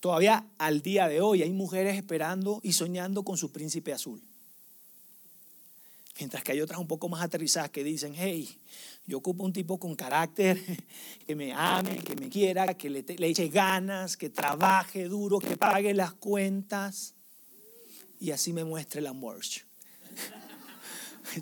[0.00, 4.22] Todavía al día de hoy hay mujeres esperando y soñando con su príncipe azul.
[6.18, 8.58] Mientras que hay otras un poco más aterrizadas que dicen, hey,
[9.06, 10.58] yo ocupo un tipo con carácter,
[11.26, 15.56] que me ame, que me quiera, que le, le eche ganas, que trabaje duro, que
[15.56, 17.15] pague las cuentas
[18.26, 19.38] y así me muestre el amor.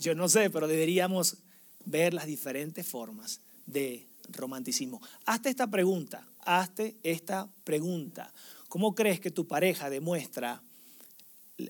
[0.00, 1.38] Yo no sé, pero deberíamos
[1.86, 5.00] ver las diferentes formas de romanticismo.
[5.24, 8.34] Hazte esta pregunta, hazte esta pregunta.
[8.68, 10.62] ¿Cómo crees que tu pareja demuestra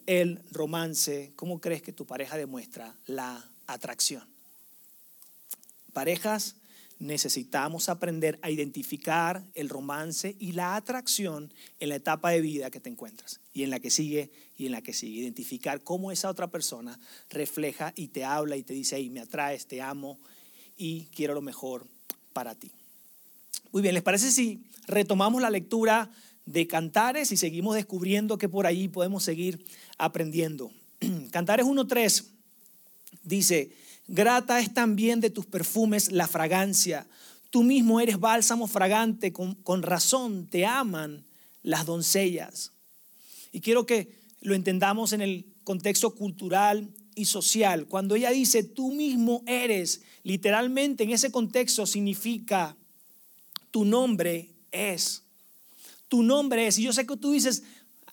[0.07, 1.33] el romance?
[1.37, 4.27] ¿Cómo crees que tu pareja demuestra la atracción?
[5.93, 6.57] Parejas
[6.99, 12.81] necesitamos aprender a identificar el romance y la atracción en la etapa de vida que
[12.81, 15.21] te encuentras y en la que sigue y en la que sigue.
[15.21, 16.99] Identificar cómo esa otra persona
[17.31, 20.19] refleja y te habla y te dice, hey, me atraes, te amo
[20.77, 21.87] y quiero lo mejor
[22.33, 22.71] para ti.
[23.73, 26.11] Muy bien, ¿les parece si retomamos la lectura
[26.47, 29.65] de Cantares y seguimos descubriendo que por ahí podemos seguir
[29.99, 30.71] aprendiendo?
[31.33, 32.25] Cantares 1.3
[33.25, 33.73] dice,
[34.07, 37.07] Grata es también de tus perfumes la fragancia.
[37.51, 41.25] Tú mismo eres bálsamo fragante, con, razón te aman
[41.63, 42.73] las doncellas.
[43.53, 47.87] Y quiero que lo entendamos en el contexto cultural y social.
[47.87, 52.77] Cuando ella dice, tú mismo eres, literalmente en ese contexto significa,
[53.71, 55.23] tu nombre es.
[56.09, 56.79] Tu nombre es.
[56.79, 57.63] Y yo sé que tú dices,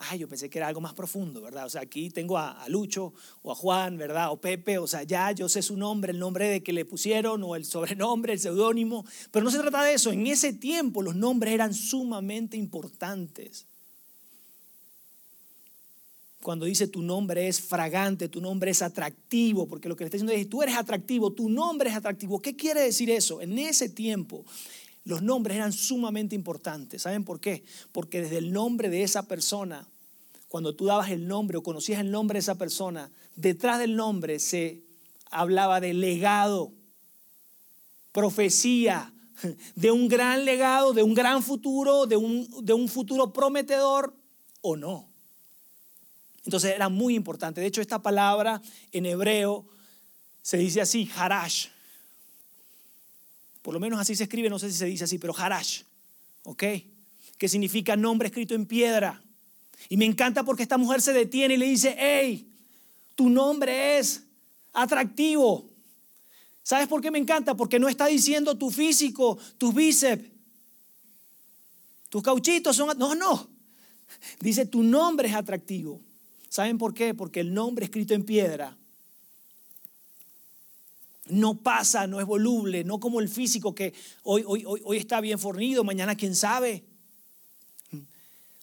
[0.09, 1.65] ay, yo pensé que era algo más profundo, ¿verdad?
[1.65, 4.31] O sea, aquí tengo a, Lucho o a Juan, ¿verdad?
[4.31, 7.43] O Pepe, o sea, ya yo sé su nombre, el nombre de que le pusieron
[7.43, 10.11] o el sobrenombre, el seudónimo, pero no se trata de eso.
[10.11, 13.65] En ese tiempo los nombres eran sumamente importantes.
[16.41, 20.17] Cuando dice tu nombre es fragante, tu nombre es atractivo, porque lo que le está
[20.17, 22.41] diciendo es, tú eres atractivo, tu nombre es atractivo.
[22.41, 23.41] ¿Qué quiere decir eso?
[23.41, 24.43] En ese tiempo
[25.03, 27.01] los nombres eran sumamente importantes.
[27.03, 27.63] ¿Saben por qué?
[27.91, 29.87] Porque desde el nombre de esa persona,
[30.47, 34.39] cuando tú dabas el nombre o conocías el nombre de esa persona, detrás del nombre
[34.39, 34.83] se
[35.31, 36.71] hablaba de legado,
[38.11, 39.13] profecía,
[39.75, 44.15] de un gran legado, de un gran futuro, de un, de un futuro prometedor
[44.61, 45.09] o no.
[46.45, 47.61] Entonces era muy importante.
[47.61, 48.61] De hecho, esta palabra
[48.91, 49.65] en hebreo
[50.41, 51.67] se dice así, harash,
[53.61, 55.83] por lo menos así se escribe, no sé si se dice así, pero Harash,
[56.43, 56.63] ¿ok?
[57.37, 59.21] Que significa nombre escrito en piedra.
[59.89, 62.47] Y me encanta porque esta mujer se detiene y le dice, hey,
[63.15, 64.23] tu nombre es
[64.73, 65.69] atractivo.
[66.63, 67.55] ¿Sabes por qué me encanta?
[67.55, 70.29] Porque no está diciendo tu físico, tus bíceps,
[72.09, 72.97] tus cauchitos son...
[72.97, 73.49] No, no.
[74.39, 75.99] Dice, tu nombre es atractivo.
[76.49, 77.13] ¿Saben por qué?
[77.13, 78.77] Porque el nombre escrito en piedra
[81.31, 85.39] no pasa, no es voluble, no como el físico que hoy, hoy, hoy, está bien
[85.39, 86.83] fornido, mañana quién sabe.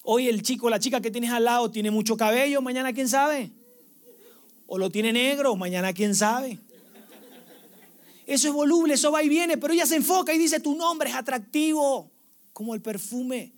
[0.03, 3.51] Hoy el chico, la chica que tienes al lado tiene mucho cabello, mañana quién sabe.
[4.67, 6.59] O lo tiene negro, mañana quién sabe.
[8.27, 11.09] eso es voluble, eso va y viene, pero ella se enfoca y dice, tu nombre
[11.09, 12.11] es atractivo,
[12.53, 13.51] como el perfume.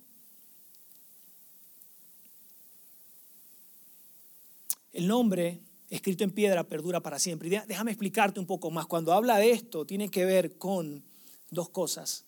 [4.94, 5.60] El nombre
[5.92, 7.50] escrito en piedra perdura para siempre.
[7.68, 8.86] Déjame explicarte un poco más.
[8.86, 11.04] Cuando habla de esto, tiene que ver con
[11.50, 12.24] dos cosas,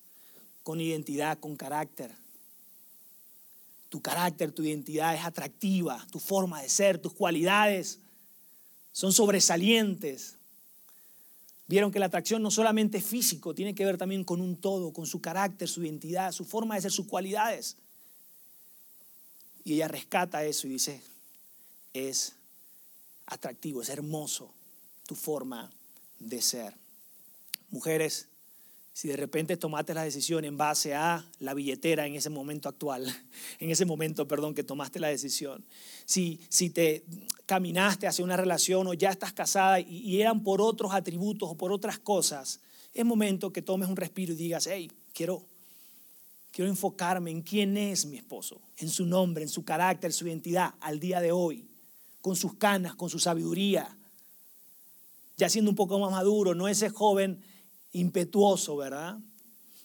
[0.62, 2.11] con identidad, con carácter.
[3.88, 8.00] Tu carácter, tu identidad es atractiva, tu forma de ser, tus cualidades
[8.92, 10.37] son sobresalientes.
[11.66, 14.92] Vieron que la atracción no solamente es físico, tiene que ver también con un todo,
[14.92, 17.79] con su carácter, su identidad, su forma de ser, sus cualidades.
[19.64, 21.00] Y ella rescata eso y dice,
[21.94, 22.35] es
[23.27, 24.53] atractivo, es hermoso
[25.07, 25.71] tu forma
[26.19, 26.75] de ser.
[27.71, 28.29] Mujeres,
[28.93, 33.05] si de repente tomaste la decisión en base a la billetera en ese momento actual,
[33.59, 35.65] en ese momento, perdón, que tomaste la decisión,
[36.05, 37.05] si, si te
[37.45, 41.73] caminaste hacia una relación o ya estás casada y, eran por otros atributos o por
[41.73, 42.61] otras cosas,
[42.95, 45.45] es momento que tomes un respiro y digas, hey, quiero,
[46.53, 50.75] quiero enfocarme en quién es mi esposo, en su nombre, en su carácter, su identidad
[50.81, 51.67] al día de hoy,
[52.25, 53.95] con sus canas, con su sabiduría,
[55.37, 57.39] ya siendo un poco más maduro, no ese joven
[57.93, 59.19] impetuoso, ¿verdad?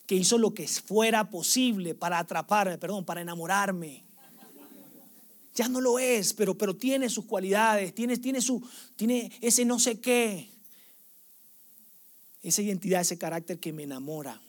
[0.06, 4.06] Que hizo lo que fuera posible para atraparme, perdón, para enamorarme.
[5.54, 9.78] Ya no lo es, pero, pero tiene sus cualidades, tiene, tiene, su, tiene ese no
[9.78, 10.50] sé qué,
[12.42, 14.40] esa identidad, ese carácter que me enamora.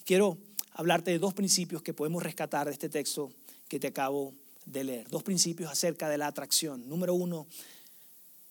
[0.00, 0.38] Y quiero
[0.72, 3.30] hablarte de dos principios que podemos rescatar de este texto
[3.68, 4.40] que te acabo de
[4.72, 5.08] leer.
[5.08, 6.88] Dos principios acerca de la atracción.
[6.88, 7.46] Número uno,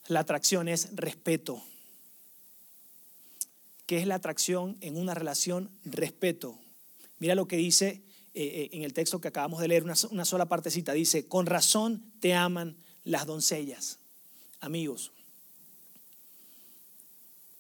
[0.07, 1.61] la atracción es respeto.
[3.85, 5.69] ¿Qué es la atracción en una relación?
[5.83, 6.59] Respeto.
[7.19, 8.01] Mira lo que dice
[8.33, 10.93] eh, eh, en el texto que acabamos de leer, una, una sola partecita.
[10.93, 13.99] Dice, con razón te aman las doncellas.
[14.59, 15.11] Amigos,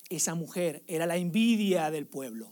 [0.09, 2.51] esa mujer era la envidia del pueblo.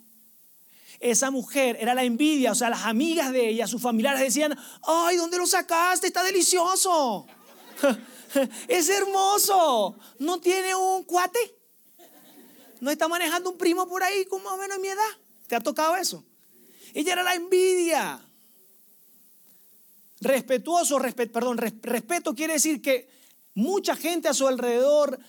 [1.00, 5.18] Esa mujer era la envidia, o sea, las amigas de ella, sus familiares decían, ay,
[5.18, 6.08] ¿dónde lo sacaste?
[6.08, 7.28] Está delicioso.
[8.68, 9.98] es hermoso.
[10.20, 11.58] ¿No tiene un cuate?
[12.80, 15.04] no está manejando un primo por ahí con más o menos mi edad.
[15.48, 16.24] ¿Te ha tocado eso?
[16.94, 18.20] Ella era la envidia.
[20.20, 21.00] Respetuoso,
[21.32, 23.08] perdón, respeto quiere decir que
[23.54, 25.20] mucha gente a su alrededor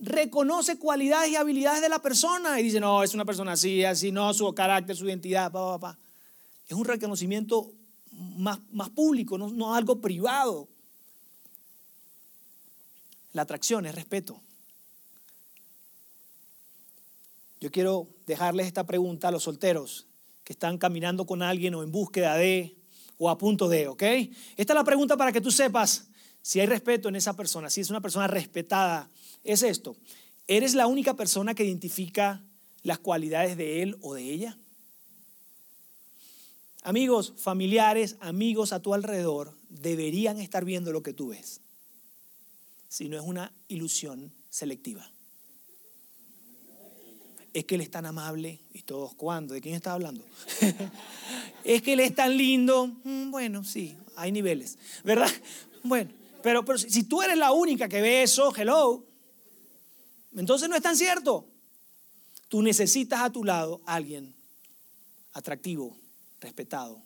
[0.00, 4.12] reconoce cualidades y habilidades de la persona y dice, no, es una persona así, así,
[4.12, 5.98] no, su carácter, su identidad, pa, pa,
[6.68, 7.72] Es un reconocimiento
[8.12, 10.68] más, más público, no, no algo privado.
[13.32, 14.40] La atracción es respeto.
[17.60, 20.06] Yo quiero dejarles esta pregunta a los solteros
[20.44, 22.76] que están caminando con alguien o en búsqueda de
[23.18, 24.02] o a punto de, ¿ok?
[24.56, 26.09] Esta es la pregunta para que tú sepas
[26.42, 29.10] si hay respeto en esa persona, si es una persona respetada.
[29.44, 29.96] Es esto,
[30.46, 32.42] ¿eres la única persona que identifica
[32.82, 34.58] las cualidades de él o de ella?
[36.82, 41.60] Amigos, familiares, amigos a tu alrededor deberían estar viendo lo que tú ves,
[42.88, 45.10] si no es una ilusión selectiva
[47.52, 48.60] es que Él es tan amable.
[48.72, 49.54] Y todos, ¿cuándo?
[49.54, 50.24] ¿De quién está hablando?
[51.64, 52.86] es que Él es tan lindo.
[53.04, 55.30] Mm, bueno, sí, hay niveles, ¿verdad?
[55.82, 56.10] Bueno,
[56.42, 59.06] pero, pero si tú eres la única que ve eso, hello,
[60.36, 61.48] entonces no es tan cierto.
[62.48, 64.34] Tú necesitas a tu lado a alguien
[65.32, 65.96] atractivo,
[66.40, 67.02] respetado.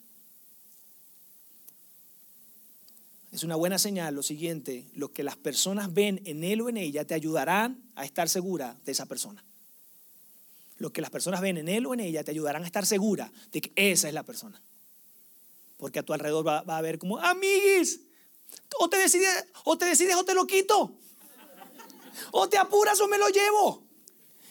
[3.31, 6.77] Es una buena señal lo siguiente, lo que las personas ven en él o en
[6.77, 9.43] ella te ayudarán a estar segura de esa persona
[10.77, 13.31] lo que las personas ven en él o en ella te ayudarán a estar segura
[13.51, 14.61] de que esa es la persona.
[15.77, 18.01] Porque a tu alrededor va, a haber como, amiguis,
[18.79, 20.95] o te, decides, o te decides o te lo quito.
[22.31, 23.83] O te apuras o me lo llevo.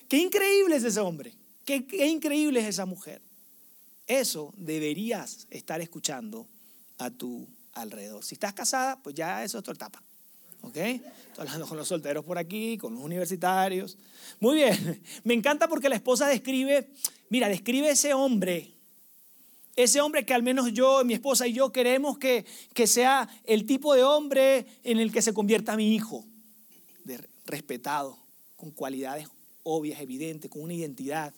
[0.08, 1.34] Qué increíble es ese hombre.
[1.64, 3.22] Qué, increíble es esa mujer.
[4.06, 6.46] Eso deberías estar escuchando
[6.98, 8.22] a tu alrededor.
[8.22, 10.02] Si estás casada, pues ya eso es otra etapa.
[10.60, 10.76] ¿Ok?
[10.76, 11.02] Estoy
[11.38, 13.96] hablando con los solteros por aquí, con los universitarios.
[14.40, 15.02] Muy bien.
[15.24, 16.88] Me encanta porque la esposa describe,
[17.28, 18.73] mira, describe ese hombre.
[19.76, 23.66] Ese hombre que al menos yo, mi esposa y yo queremos que, que sea el
[23.66, 26.24] tipo de hombre en el que se convierta mi hijo.
[27.46, 28.18] respetado,
[28.56, 29.28] con cualidades
[29.64, 31.34] obvias, evidentes, con una identidad.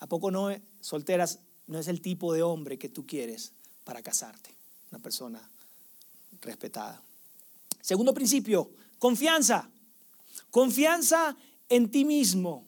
[0.00, 0.50] ¿A poco no,
[0.80, 3.52] solteras, no es el tipo de hombre que tú quieres
[3.84, 4.54] para casarte?
[4.90, 5.48] Una persona
[6.40, 7.02] respetada.
[7.80, 9.70] Segundo principio, confianza.
[10.50, 11.36] Confianza
[11.68, 12.66] en ti mismo.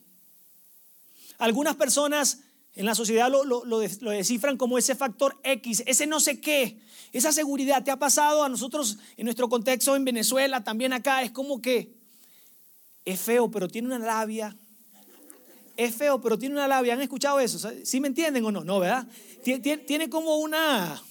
[1.38, 2.40] Algunas personas
[2.75, 6.79] en la sociedad lo, descifran como ese factor X, ese no sé qué,
[7.12, 7.83] esa seguridad.
[7.83, 11.23] ¿Te ha pasado a nosotros en nuestro contexto en Venezuela, también acá?
[11.23, 11.95] Es como que
[13.05, 14.57] es feo, pero tiene una labia.
[15.77, 16.95] Es feo, pero tiene una labia.
[16.95, 17.71] ¿Han escuchado eso?
[17.85, 18.62] ¿Sí me entienden o no?
[18.62, 19.07] No, ¿verdad?
[19.43, 21.03] Tiene como una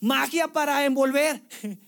[0.00, 1.42] magia para envolver.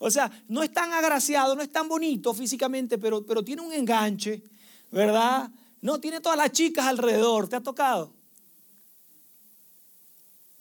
[0.00, 3.72] O sea, no es tan agraciado, no es tan bonito físicamente, pero, pero tiene un
[3.72, 4.44] enganche,
[4.92, 5.50] ¿verdad?
[5.80, 7.48] No, tiene todas las chicas alrededor.
[7.48, 8.14] ¿Te ha tocado?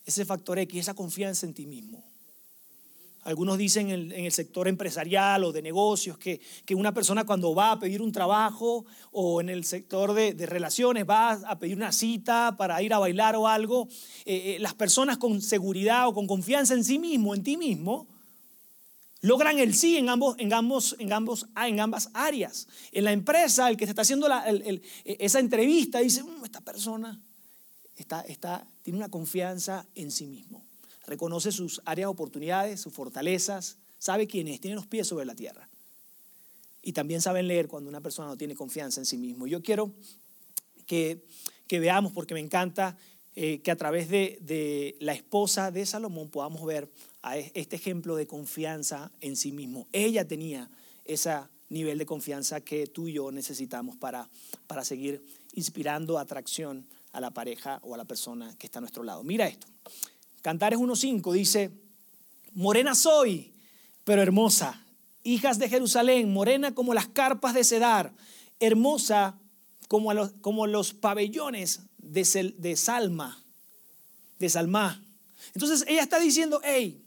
[0.07, 2.01] Ese factor X, esa confianza en ti mismo.
[3.23, 6.39] Algunos dicen en, el sector empresarial o de negocios que,
[6.73, 11.33] una persona cuando va a pedir un trabajo o en el sector de, relaciones va
[11.33, 13.89] a pedir una cita para ir a bailar o algo,
[14.23, 18.07] eh, eh, las personas con seguridad o con confianza en sí mismo, en ti mismo,
[19.19, 22.69] logran el sí en, ambos, en, ambos, en, ambos, ah, en ambas áreas.
[22.93, 24.29] En la empresa, el que se está haciendo
[25.03, 27.21] esa entrevista dice, mm, esta persona
[27.97, 30.63] está, tiene una confianza en sí mismo
[31.07, 35.33] reconoce sus áreas de oportunidades, sus fortalezas, sabe quién es, tiene los pies sobre la
[35.33, 35.67] tierra.
[36.83, 39.47] Y también saben leer cuando una persona no tiene confianza en sí mismo.
[39.47, 39.93] Yo quiero
[40.85, 41.25] que,
[41.69, 42.97] veamos, porque me encanta
[43.35, 46.91] eh, que a través de, la esposa de Salomón podamos ver
[47.53, 49.87] este ejemplo de confianza en sí mismo.
[49.91, 50.69] Ella tenía
[51.03, 51.31] ese
[51.69, 54.29] nivel de confianza que tú y yo necesitamos para
[54.83, 56.85] seguir inspirando atracción
[57.17, 59.23] a la pareja o a la persona que está a nuestro lado.
[59.23, 59.65] Mira esto.
[60.43, 61.71] Cantares 1.5 dice,
[62.53, 63.53] morena soy,
[64.03, 64.85] pero hermosa.
[65.23, 68.13] Hijas de Jerusalén, morena como las carpas de Cedar,
[68.59, 69.39] hermosa
[69.87, 73.43] como, los, como los pabellones de, Salma,
[74.37, 75.03] de Salma.
[75.55, 77.03] Entonces ella está diciendo, hey,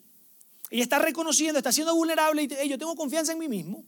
[0.71, 3.85] ella está reconociendo, está siendo vulnerable y hey, yo tengo confianza en mí mismo.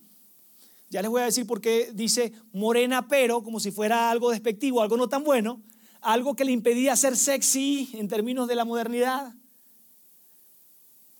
[0.88, 4.82] Ya les voy a decir por qué dice morena pero, como si fuera algo despectivo,
[4.82, 5.60] algo no tan bueno,
[6.02, 9.34] algo que le impedía ser sexy en términos de la modernidad.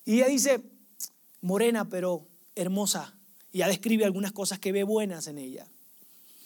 [0.05, 0.61] Y ella dice,
[1.41, 3.15] morena pero hermosa.
[3.53, 5.67] Y ella describe algunas cosas que ve buenas en ella.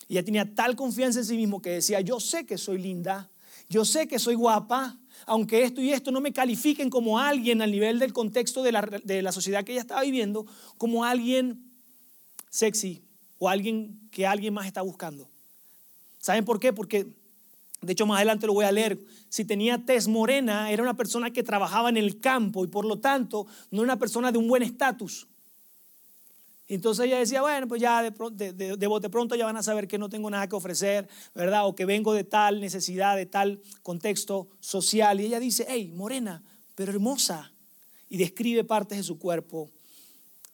[0.09, 3.30] Y ella tenía tal confianza en sí mismo que decía, yo sé que soy linda,
[3.68, 7.72] yo sé que soy guapa, aunque esto y esto no me califiquen como alguien al
[7.72, 11.72] nivel del contexto de la, de la sociedad que ella estaba viviendo, como alguien
[12.51, 13.03] sexy
[13.39, 15.28] o alguien que alguien más está buscando.
[16.18, 16.72] ¿Saben por qué?
[16.72, 17.07] Porque
[17.87, 18.99] de hecho, más adelante lo voy a leer.
[19.28, 22.99] Si tenía tez morena, era una persona que trabajaba en el campo y por lo
[22.99, 25.28] tanto no era una persona de un buen estatus.
[26.66, 29.87] Entonces ella decía, bueno, pues ya de, de, de, bote pronto ya van a saber
[29.87, 31.64] que no tengo nada que ofrecer, ¿verdad?
[31.64, 35.20] O que vengo de tal necesidad, de tal contexto social.
[35.20, 36.43] Y ella dice, hey, morena,
[36.74, 37.53] pero hermosa.
[38.09, 39.70] Y describe partes de su cuerpo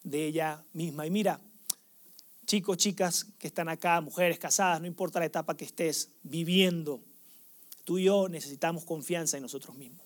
[0.03, 1.07] de ella misma.
[1.07, 1.41] Y mira,
[2.45, 7.01] chicos, chicas que están acá, mujeres casadas, no importa la etapa que estés viviendo
[7.83, 10.05] Tú y yo necesitamos confianza en nosotros mismos.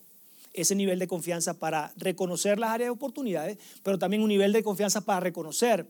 [0.52, 4.62] Ese nivel de confianza para reconocer las áreas de oportunidades, pero también un nivel de
[4.62, 5.86] confianza para reconocer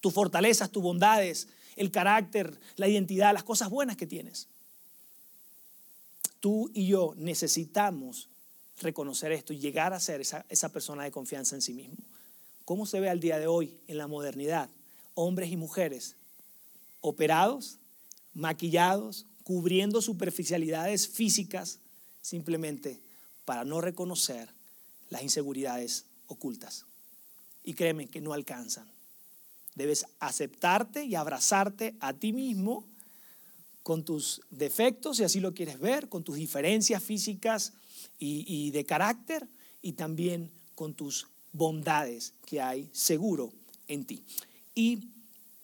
[0.00, 4.48] tus fortalezas, tus bondades, el carácter, la identidad, las cosas buenas que tienes.
[6.40, 8.28] Tú y yo necesitamos
[8.80, 11.96] reconocer esto y llegar a ser esa, esa persona de confianza en sí mismo.
[12.64, 14.68] ¿Cómo se ve al día de hoy en la modernidad?
[15.14, 16.16] Hombres y mujeres
[17.00, 17.78] operados,
[18.32, 21.78] maquillados, cubriendo superficialidades físicas
[22.22, 23.00] simplemente
[23.44, 24.48] para no reconocer
[25.10, 26.86] las inseguridades ocultas.
[27.62, 28.90] Y créeme que no alcanzan.
[29.74, 32.84] Debes aceptarte y abrazarte a ti mismo
[33.82, 37.74] con tus defectos, si así lo quieres ver, con tus diferencias físicas
[38.18, 39.46] y, de carácter,
[39.82, 43.52] y también con tus bondades que hay seguro
[43.86, 44.24] en ti.
[44.74, 45.10] Y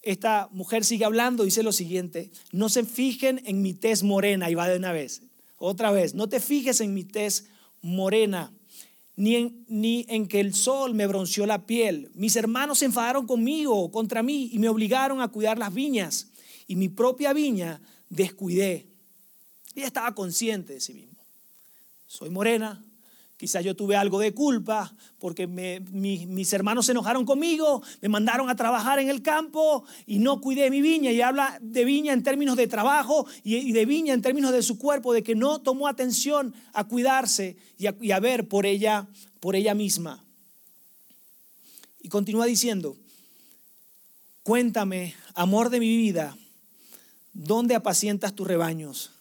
[0.03, 4.55] esta mujer sigue hablando, dice lo siguiente, no se fijen en mi tez morena, y
[4.55, 5.23] va de una vez,
[5.59, 7.49] otra vez, no te fijes en mi tez
[7.83, 8.53] morena,
[9.17, 12.11] ni en, ni en que el sol me bronceó la piel.
[12.15, 16.29] Mis hermanos se enfadaron conmigo, contra mí, y me obligaron a cuidar las viñas,
[16.67, 18.87] y mi propia viña descuidé.
[19.75, 21.19] Ella estaba consciente de sí mismo.
[22.07, 22.85] Soy morena,
[23.41, 28.55] Quizás yo tuve algo de culpa porque mis hermanos se enojaron conmigo, me mandaron a
[28.55, 31.11] trabajar en el campo y no cuidé mi viña.
[31.11, 34.77] Y habla de viña en términos de trabajo y, de viña en términos de su
[34.77, 39.09] cuerpo, de que no tomó atención a cuidarse y a, y a ver por ella,
[39.41, 40.23] por ella misma.
[42.03, 42.95] Y continúa diciendo,
[44.43, 46.37] cuéntame, amor de mi vida,
[47.33, 49.13] ¿dónde apacientas tus rebaños?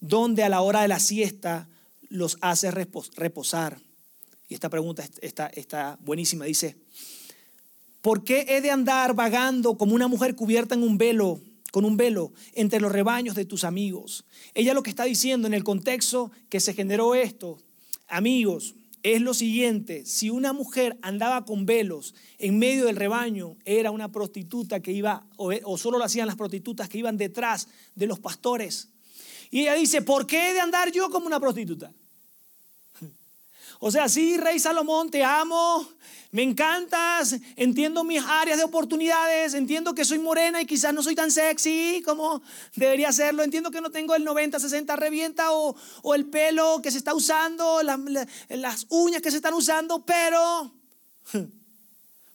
[0.00, 1.68] ¿Dónde a la hora de la siesta
[2.14, 3.80] los hace reposar?
[4.48, 6.44] Y esta pregunta está, está buenísima.
[6.44, 6.76] Dice,
[8.00, 11.40] ¿por qué he de andar vagando como una mujer cubierta en un velo,
[11.72, 14.24] con un velo, entre los rebaños de tus amigos?
[14.54, 17.58] Ella lo que está diciendo en el contexto que se generó esto,
[18.06, 23.90] amigos, es lo siguiente, si una mujer andaba con velos en medio del rebaño, era
[23.90, 28.18] una prostituta que iba, o, solo lo hacían las prostitutas que iban detrás de los
[28.18, 28.88] pastores.
[29.50, 31.92] Y ella dice, ¿por qué he de andar yo como una prostituta?
[33.86, 35.86] O sea, sí, Rey Salomón, te amo,
[36.30, 41.14] me encantas, entiendo mis áreas de oportunidades, entiendo que soy morena y quizás no soy
[41.14, 42.40] tan sexy como
[42.76, 46.90] debería serlo, entiendo que no tengo el 90, 60 revienta o, o el pelo que
[46.90, 50.72] se está usando, las uñas que se están usando, pero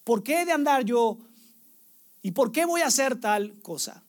[0.04, 1.18] ¿por qué de andar yo
[2.22, 4.04] y por qué voy a hacer tal cosa?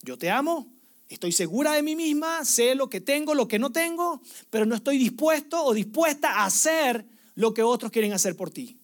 [0.00, 0.71] Yo te amo,
[1.12, 4.74] Estoy segura de mí misma, sé lo que tengo, lo que no tengo, pero no
[4.74, 7.04] estoy dispuesto o dispuesta a hacer
[7.34, 8.78] lo que otros quieren hacer por ti.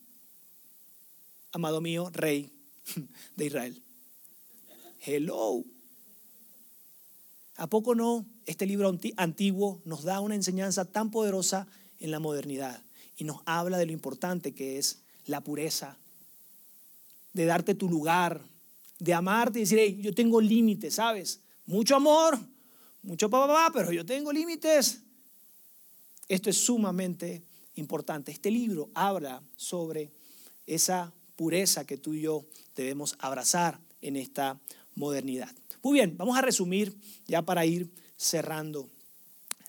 [1.53, 2.53] Amado mío, rey
[3.37, 3.83] de Israel.
[5.01, 5.65] Hello.
[7.57, 8.27] ¿A poco no?
[8.45, 11.67] Este libro antiguo nos da una enseñanza tan poderosa
[11.99, 12.83] en la modernidad
[13.17, 15.97] y nos habla de lo importante que es la pureza,
[17.33, 18.43] de darte tu lugar,
[18.99, 21.41] de amarte y decir, hey, yo tengo límites, ¿sabes?
[21.69, 22.39] Mucho amor,
[23.03, 25.03] mucho papá, pero yo tengo límites.
[26.27, 27.43] Esto es sumamente
[27.75, 28.33] importante.
[28.33, 30.11] Este libro habla sobre
[30.67, 32.45] esa pureza que tú y yo
[32.75, 34.59] debemos abrazar en esta
[34.95, 35.55] modernidad.
[35.83, 36.97] Muy bien, vamos a resumir
[37.27, 38.89] ya para ir cerrando.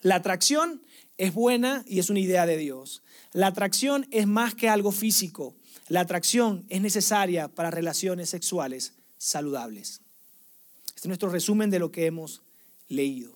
[0.00, 0.82] La atracción
[1.18, 3.02] es buena y es una idea de Dios.
[3.32, 5.54] La atracción es más que algo físico.
[5.88, 10.00] La atracción es necesaria para relaciones sexuales saludables.
[11.00, 12.42] Este es nuestro resumen de lo que hemos
[12.86, 13.34] leído.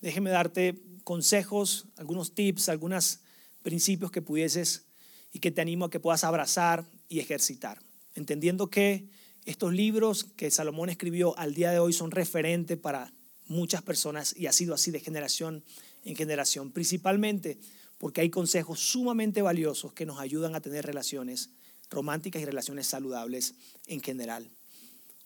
[0.00, 3.20] Déjeme darte consejos, algunos tips, algunos
[3.62, 4.86] principios que pudieses
[5.30, 7.82] y que te animo a que puedas abrazar y ejercitar.
[8.14, 9.10] Entendiendo que
[9.44, 13.12] estos libros que Salomón escribió al día de hoy son referentes para
[13.46, 15.64] muchas personas y ha sido así de generación
[16.04, 17.58] en generación, principalmente
[17.98, 21.50] porque hay consejos sumamente valiosos que nos ayudan a tener relaciones
[21.90, 23.54] románticas y relaciones saludables
[23.86, 24.50] en general.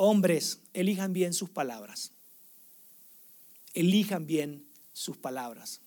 [0.00, 2.12] Hombres, elijan bien sus palabras.
[3.74, 5.80] Elijan bien sus palabras.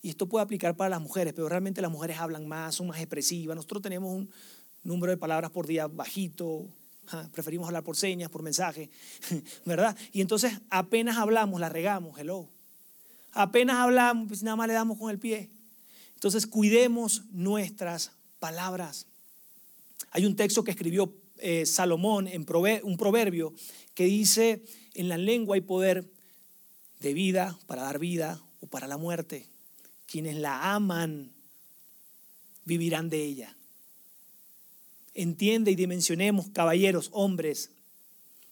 [0.00, 2.98] Y esto puede aplicar para las mujeres, pero realmente las mujeres hablan más, son más
[2.98, 3.54] expresivas.
[3.54, 4.30] Nosotros tenemos un
[4.84, 6.66] número de palabras por día bajito,
[7.32, 8.88] preferimos hablar por señas, por mensaje,
[9.66, 9.94] ¿verdad?
[10.12, 12.48] Y entonces apenas hablamos, la regamos, hello.
[13.32, 15.50] Apenas hablamos, pues nada más le damos con el pie.
[16.14, 19.06] Entonces cuidemos nuestras palabras.
[20.10, 22.46] Hay un texto que escribió eh, Salomón en
[22.82, 23.54] un proverbio
[23.94, 24.62] que dice,
[24.94, 26.10] en la lengua hay poder
[27.00, 29.46] de vida, para dar vida o para la muerte.
[30.06, 31.32] Quienes la aman
[32.64, 33.56] vivirán de ella.
[35.14, 37.70] Entiende y dimensionemos, caballeros, hombres,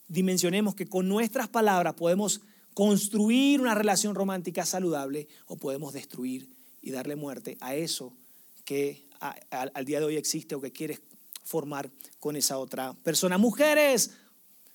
[0.08, 2.40] dimensionemos que con nuestras palabras podemos
[2.72, 6.48] construir una relación romántica saludable o podemos destruir
[6.82, 8.16] y darle muerte a eso
[8.64, 9.04] que
[9.50, 11.00] al día de hoy existe o que quieres
[11.44, 13.38] formar con esa otra persona.
[13.38, 14.10] Mujeres,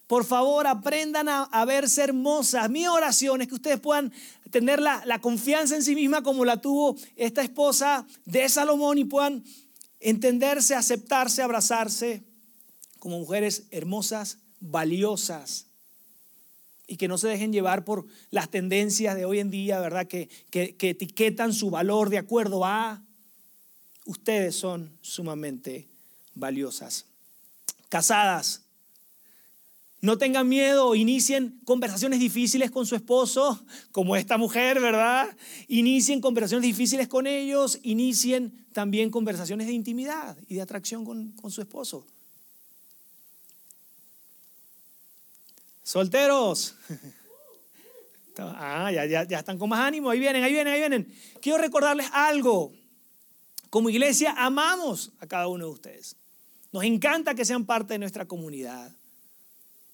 [0.07, 2.69] por favor, aprendan a, verse hermosas.
[2.69, 4.13] Mi oración es que ustedes puedan
[4.49, 9.03] tener la, la confianza en sí misma como la tuvo esta esposa de Salomón y
[9.03, 9.43] puedan
[9.99, 12.23] entenderse, aceptarse, abrazarse
[12.99, 15.67] como mujeres hermosas, valiosas
[16.89, 20.07] y que no se dejen llevar por las tendencias de hoy en día, ¿verdad?
[20.07, 23.03] Que, que, que, etiquetan su valor de acuerdo a...
[24.05, 25.87] Ustedes son sumamente
[26.39, 27.05] valiosas.
[27.89, 28.61] Casadas,
[30.01, 33.61] no tengan miedo, inicien conversaciones difíciles con su esposo,
[33.91, 35.27] como esta mujer, ¿verdad?
[35.67, 41.61] Inicien conversaciones difíciles con ellos, inicien también conversaciones de intimidad y de atracción con, su
[41.61, 42.05] esposo.
[45.83, 46.75] Solteros.
[48.41, 51.13] Ah, ya, ya, ya están con más ánimo, ahí vienen, ahí vienen, ahí vienen.
[51.41, 52.71] Quiero recordarles algo.
[53.69, 56.15] Como iglesia amamos a cada uno de ustedes.
[56.71, 58.91] Nos encanta que sean parte de nuestra comunidad.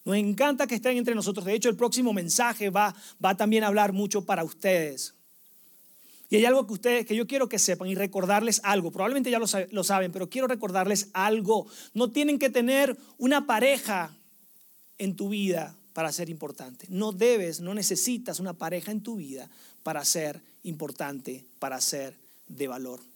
[0.04, 1.46] Nos encanta que estén entre nosotros.
[1.46, 5.16] De hecho, el próximo mensaje va, va también a hablar mucho para ustedes.
[6.30, 8.92] Y hay algo que ustedes, que yo quiero que sepan y recordarles algo.
[8.92, 11.68] Probablemente ya lo, lo saben, pero quiero recordarles algo.
[11.94, 14.16] No tienen que tener una pareja
[14.98, 16.88] en tu vida para ser importante.
[16.90, 19.50] No debes, no necesitas una pareja en tu vida
[19.82, 22.16] para ser importante, para ser
[22.48, 23.15] de valor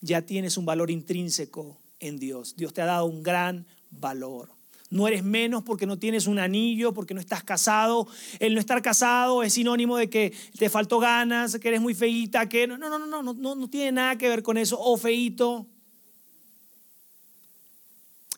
[0.00, 2.54] ya tienes un valor intrínseco en Dios.
[2.56, 4.58] Dios te ha dado un gran valor.
[4.90, 8.08] No eres menos porque no tienes un anillo, porque no estás casado.
[8.38, 12.48] El no estar casado es sinónimo de que te faltó ganas, que eres muy feíta,
[12.48, 15.66] que no, no, no, no, no, no, tiene nada que ver con eso, o feíto.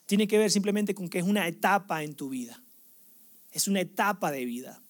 [0.07, 2.61] Tiene que ver simplemente con que es una etapa en tu vida.
[3.51, 4.81] Es una etapa de vida.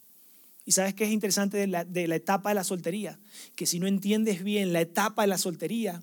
[0.66, 3.20] Y sabes qué es interesante de la etapa de la soltería?
[3.56, 6.02] Que si no entiendes bien la etapa de la soltería,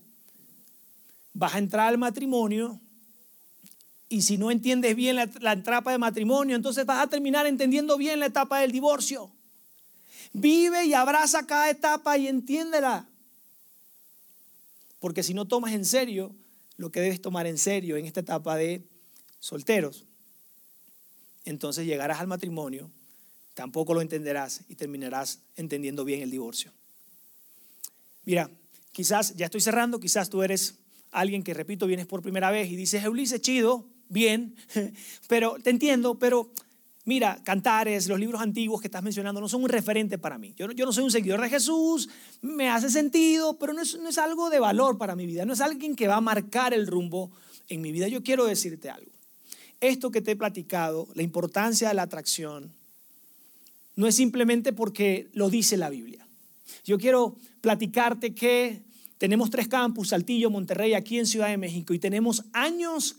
[1.39, 2.81] vas a entrar al matrimonio
[4.09, 7.97] y si no entiendes bien la, la, etapa de matrimonio, entonces vas a terminar entendiendo
[7.97, 9.31] bien la etapa del divorcio.
[10.33, 13.09] Vive y abraza cada etapa y entiéndela.
[14.99, 16.35] Porque si no tomas en serio
[16.77, 18.83] lo que debes tomar en serio en esta etapa de
[19.39, 20.07] solteros,
[21.45, 22.91] entonces llegarás al matrimonio,
[23.55, 26.73] tampoco lo entenderás y terminarás entendiendo bien el divorcio.
[28.25, 28.51] Mira,
[28.91, 30.75] quizás, ya estoy cerrando, quizás tú eres
[31.11, 34.55] alguien que, repito, vienes por primera vez y dices, Ulises, chido, bien,
[35.29, 36.51] pero te entiendo, pero
[37.05, 40.55] mira, cantares, los libros antiguos que estás mencionando no son un referente para mí.
[40.57, 42.09] Yo no, yo no soy un seguidor de Jesús,
[42.43, 45.53] me hace sentido, pero no es, no es algo de valor para mi vida, no
[45.55, 47.31] es alguien que va a marcar el rumbo
[47.69, 48.09] en mi vida.
[48.09, 49.11] Yo quiero decirte algo.
[49.81, 52.73] Esto que te he platicado, la importancia de la atracción,
[53.97, 56.27] no es simplemente porque lo dice la Biblia.
[56.85, 58.83] Yo quiero platicarte que
[59.19, 63.17] tenemos tres campus, Saltillo, Monterrey, aquí en Ciudad de México, y tenemos años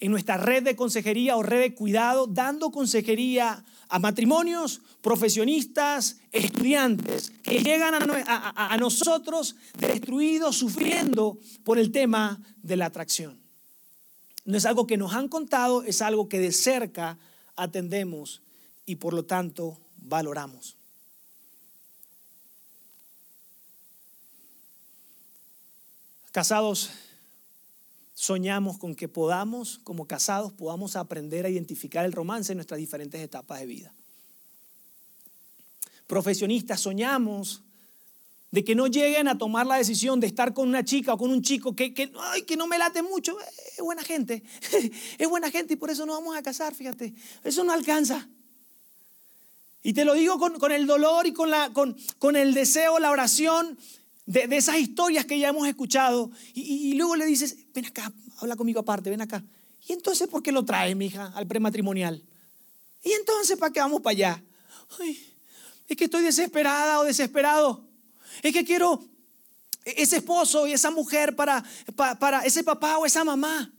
[0.00, 7.30] en nuestra red de consejería o red de cuidado, dando consejería a matrimonios, profesionistas, estudiantes
[7.42, 13.38] que llegan a, a, nosotros destruidos, sufriendo por el tema de la atracción.
[14.44, 17.16] No es algo que nos han contado, es algo que de cerca
[17.54, 18.42] atendemos
[18.86, 20.76] y por lo tanto valoramos.
[26.32, 26.88] Casados,
[28.14, 33.20] soñamos con que podamos, como casados, podamos aprender a identificar el romance en nuestras diferentes
[33.20, 33.94] etapas de vida.
[36.06, 37.60] Profesionistas, soñamos
[38.50, 41.30] de que no lleguen a tomar la decisión de estar con una chica o con
[41.30, 43.36] un chico que, que, ay, que no me late mucho.
[43.76, 44.42] Es buena gente,
[45.18, 47.12] es buena gente y por eso no vamos a casar, fíjate.
[47.44, 48.26] Eso no alcanza.
[49.82, 52.98] Y te lo digo con, con el dolor y con, la, con, con el deseo,
[52.98, 53.78] la oración
[54.32, 56.30] de, esas historias que ya hemos escuchado.
[56.54, 59.44] Y, luego le dices, ven acá, habla conmigo aparte, ven acá.
[59.86, 62.22] ¿Y entonces por qué lo traes, mi hija, al prematrimonial?
[63.04, 64.42] ¿Y entonces para qué vamos para allá?
[65.88, 67.84] es que estoy desesperada o desesperado.
[68.42, 69.04] Es que quiero
[69.84, 71.62] ese esposo y esa mujer para,
[71.96, 73.72] para, para ese papá o esa mamá.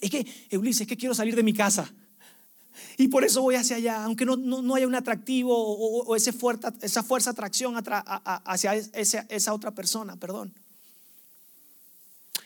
[0.00, 0.26] Es que,
[0.56, 1.92] Ulises, es que quiero salir de mi casa.
[2.96, 6.72] Y por eso voy hacia allá, aunque no, no, haya un atractivo o, ese fuerza,
[6.82, 10.54] esa fuerza atracción hacia esa, esa otra persona, perdón.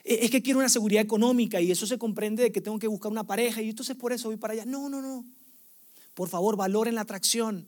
[0.05, 2.87] E, es que quiero una seguridad económica y eso se comprende de que tengo que
[2.87, 4.65] buscar una pareja y entonces por eso voy para allá.
[4.65, 5.25] No, no, no.
[6.15, 7.67] Por favor, valoren la atracción,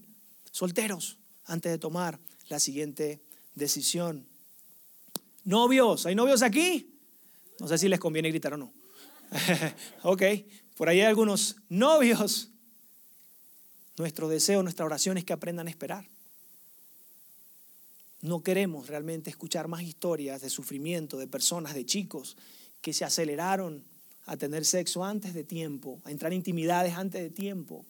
[0.52, 3.20] solteros, antes de tomar la siguiente
[3.54, 4.26] decisión.
[5.44, 6.94] Novios, ¿hay novios aquí?
[7.58, 8.72] No sé si les conviene gritar o no.
[10.02, 10.22] ok,
[10.78, 12.50] por ahí hay algunos novios.
[13.96, 16.08] Nuestro deseo, nuestra oración es que aprendan a esperar.
[18.20, 22.36] No queremos realmente escuchar más historias de sufrimiento de personas, de chicos
[22.80, 23.82] que se aceleraron
[24.26, 27.84] a tener sexo antes de tiempo, a entrar en intimidades antes de tiempo.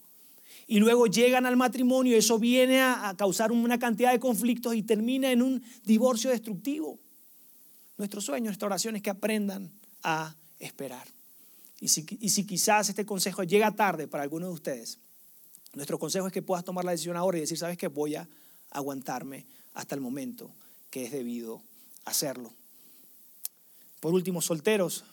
[0.67, 4.83] Y luego llegan al matrimonio y eso viene a, causar una cantidad de conflictos y
[4.83, 6.99] termina en un divorcio destructivo.
[7.99, 9.71] Nuestro sueño, nuestra oración es que aprendan
[10.03, 11.18] a esperar.
[11.81, 14.99] Y si, quizás este consejo llega tarde para algunos de ustedes,
[15.75, 17.87] nuestro consejo es que puedas tomar la decisión ahora y decir, ¿sabes qué?
[17.87, 18.29] Voy a
[18.71, 20.51] aguantarme hasta el momento
[20.91, 21.63] que es debido
[22.05, 22.53] hacerlo.
[24.01, 25.05] Por último, solteros,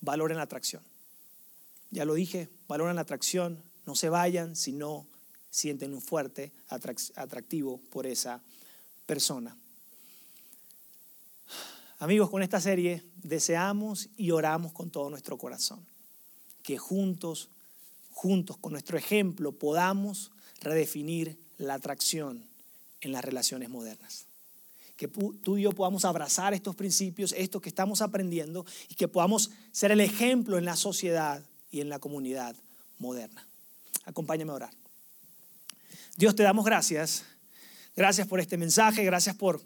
[0.00, 0.82] valoren la atracción.
[1.90, 5.06] Ya lo dije, valoren la atracción, no se vayan si no
[5.50, 8.42] sienten un fuerte atractivo por esa
[9.06, 9.56] persona.
[11.98, 15.86] Amigos, con esta serie deseamos y oramos con todo nuestro corazón
[16.64, 17.50] que juntos,
[18.10, 22.44] juntos con nuestro ejemplo, podamos redefinir la atracción
[23.02, 24.26] en las relaciones modernas.
[24.96, 29.50] Que tú y yo podamos abrazar estos principios, estos que estamos aprendiendo, y que podamos
[29.72, 32.56] ser el ejemplo en la sociedad y en la comunidad
[32.98, 33.46] moderna.
[34.04, 34.74] Acompáñame a orar.
[36.16, 37.24] Dios, te damos gracias.
[37.94, 39.60] Gracias por este mensaje, gracias por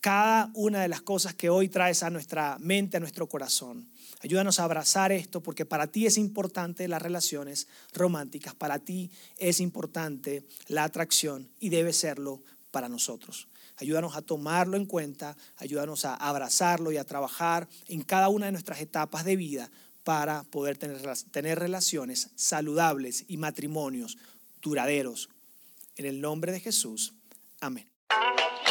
[0.00, 3.88] cada una de las cosas que hoy traes a nuestra mente, a nuestro corazón.
[4.22, 9.60] Ayúdanos a abrazar esto porque para ti es importante las relaciones románticas, para ti es
[9.60, 13.48] importante la atracción y debe serlo para nosotros.
[13.76, 18.52] Ayúdanos a tomarlo en cuenta, ayúdanos a abrazarlo y a trabajar en cada una de
[18.52, 19.70] nuestras etapas de vida
[20.04, 24.18] para poder tener, tener relaciones saludables y matrimonios
[24.60, 25.30] duraderos.
[25.96, 27.14] En el nombre de Jesús.
[27.60, 27.90] Amén.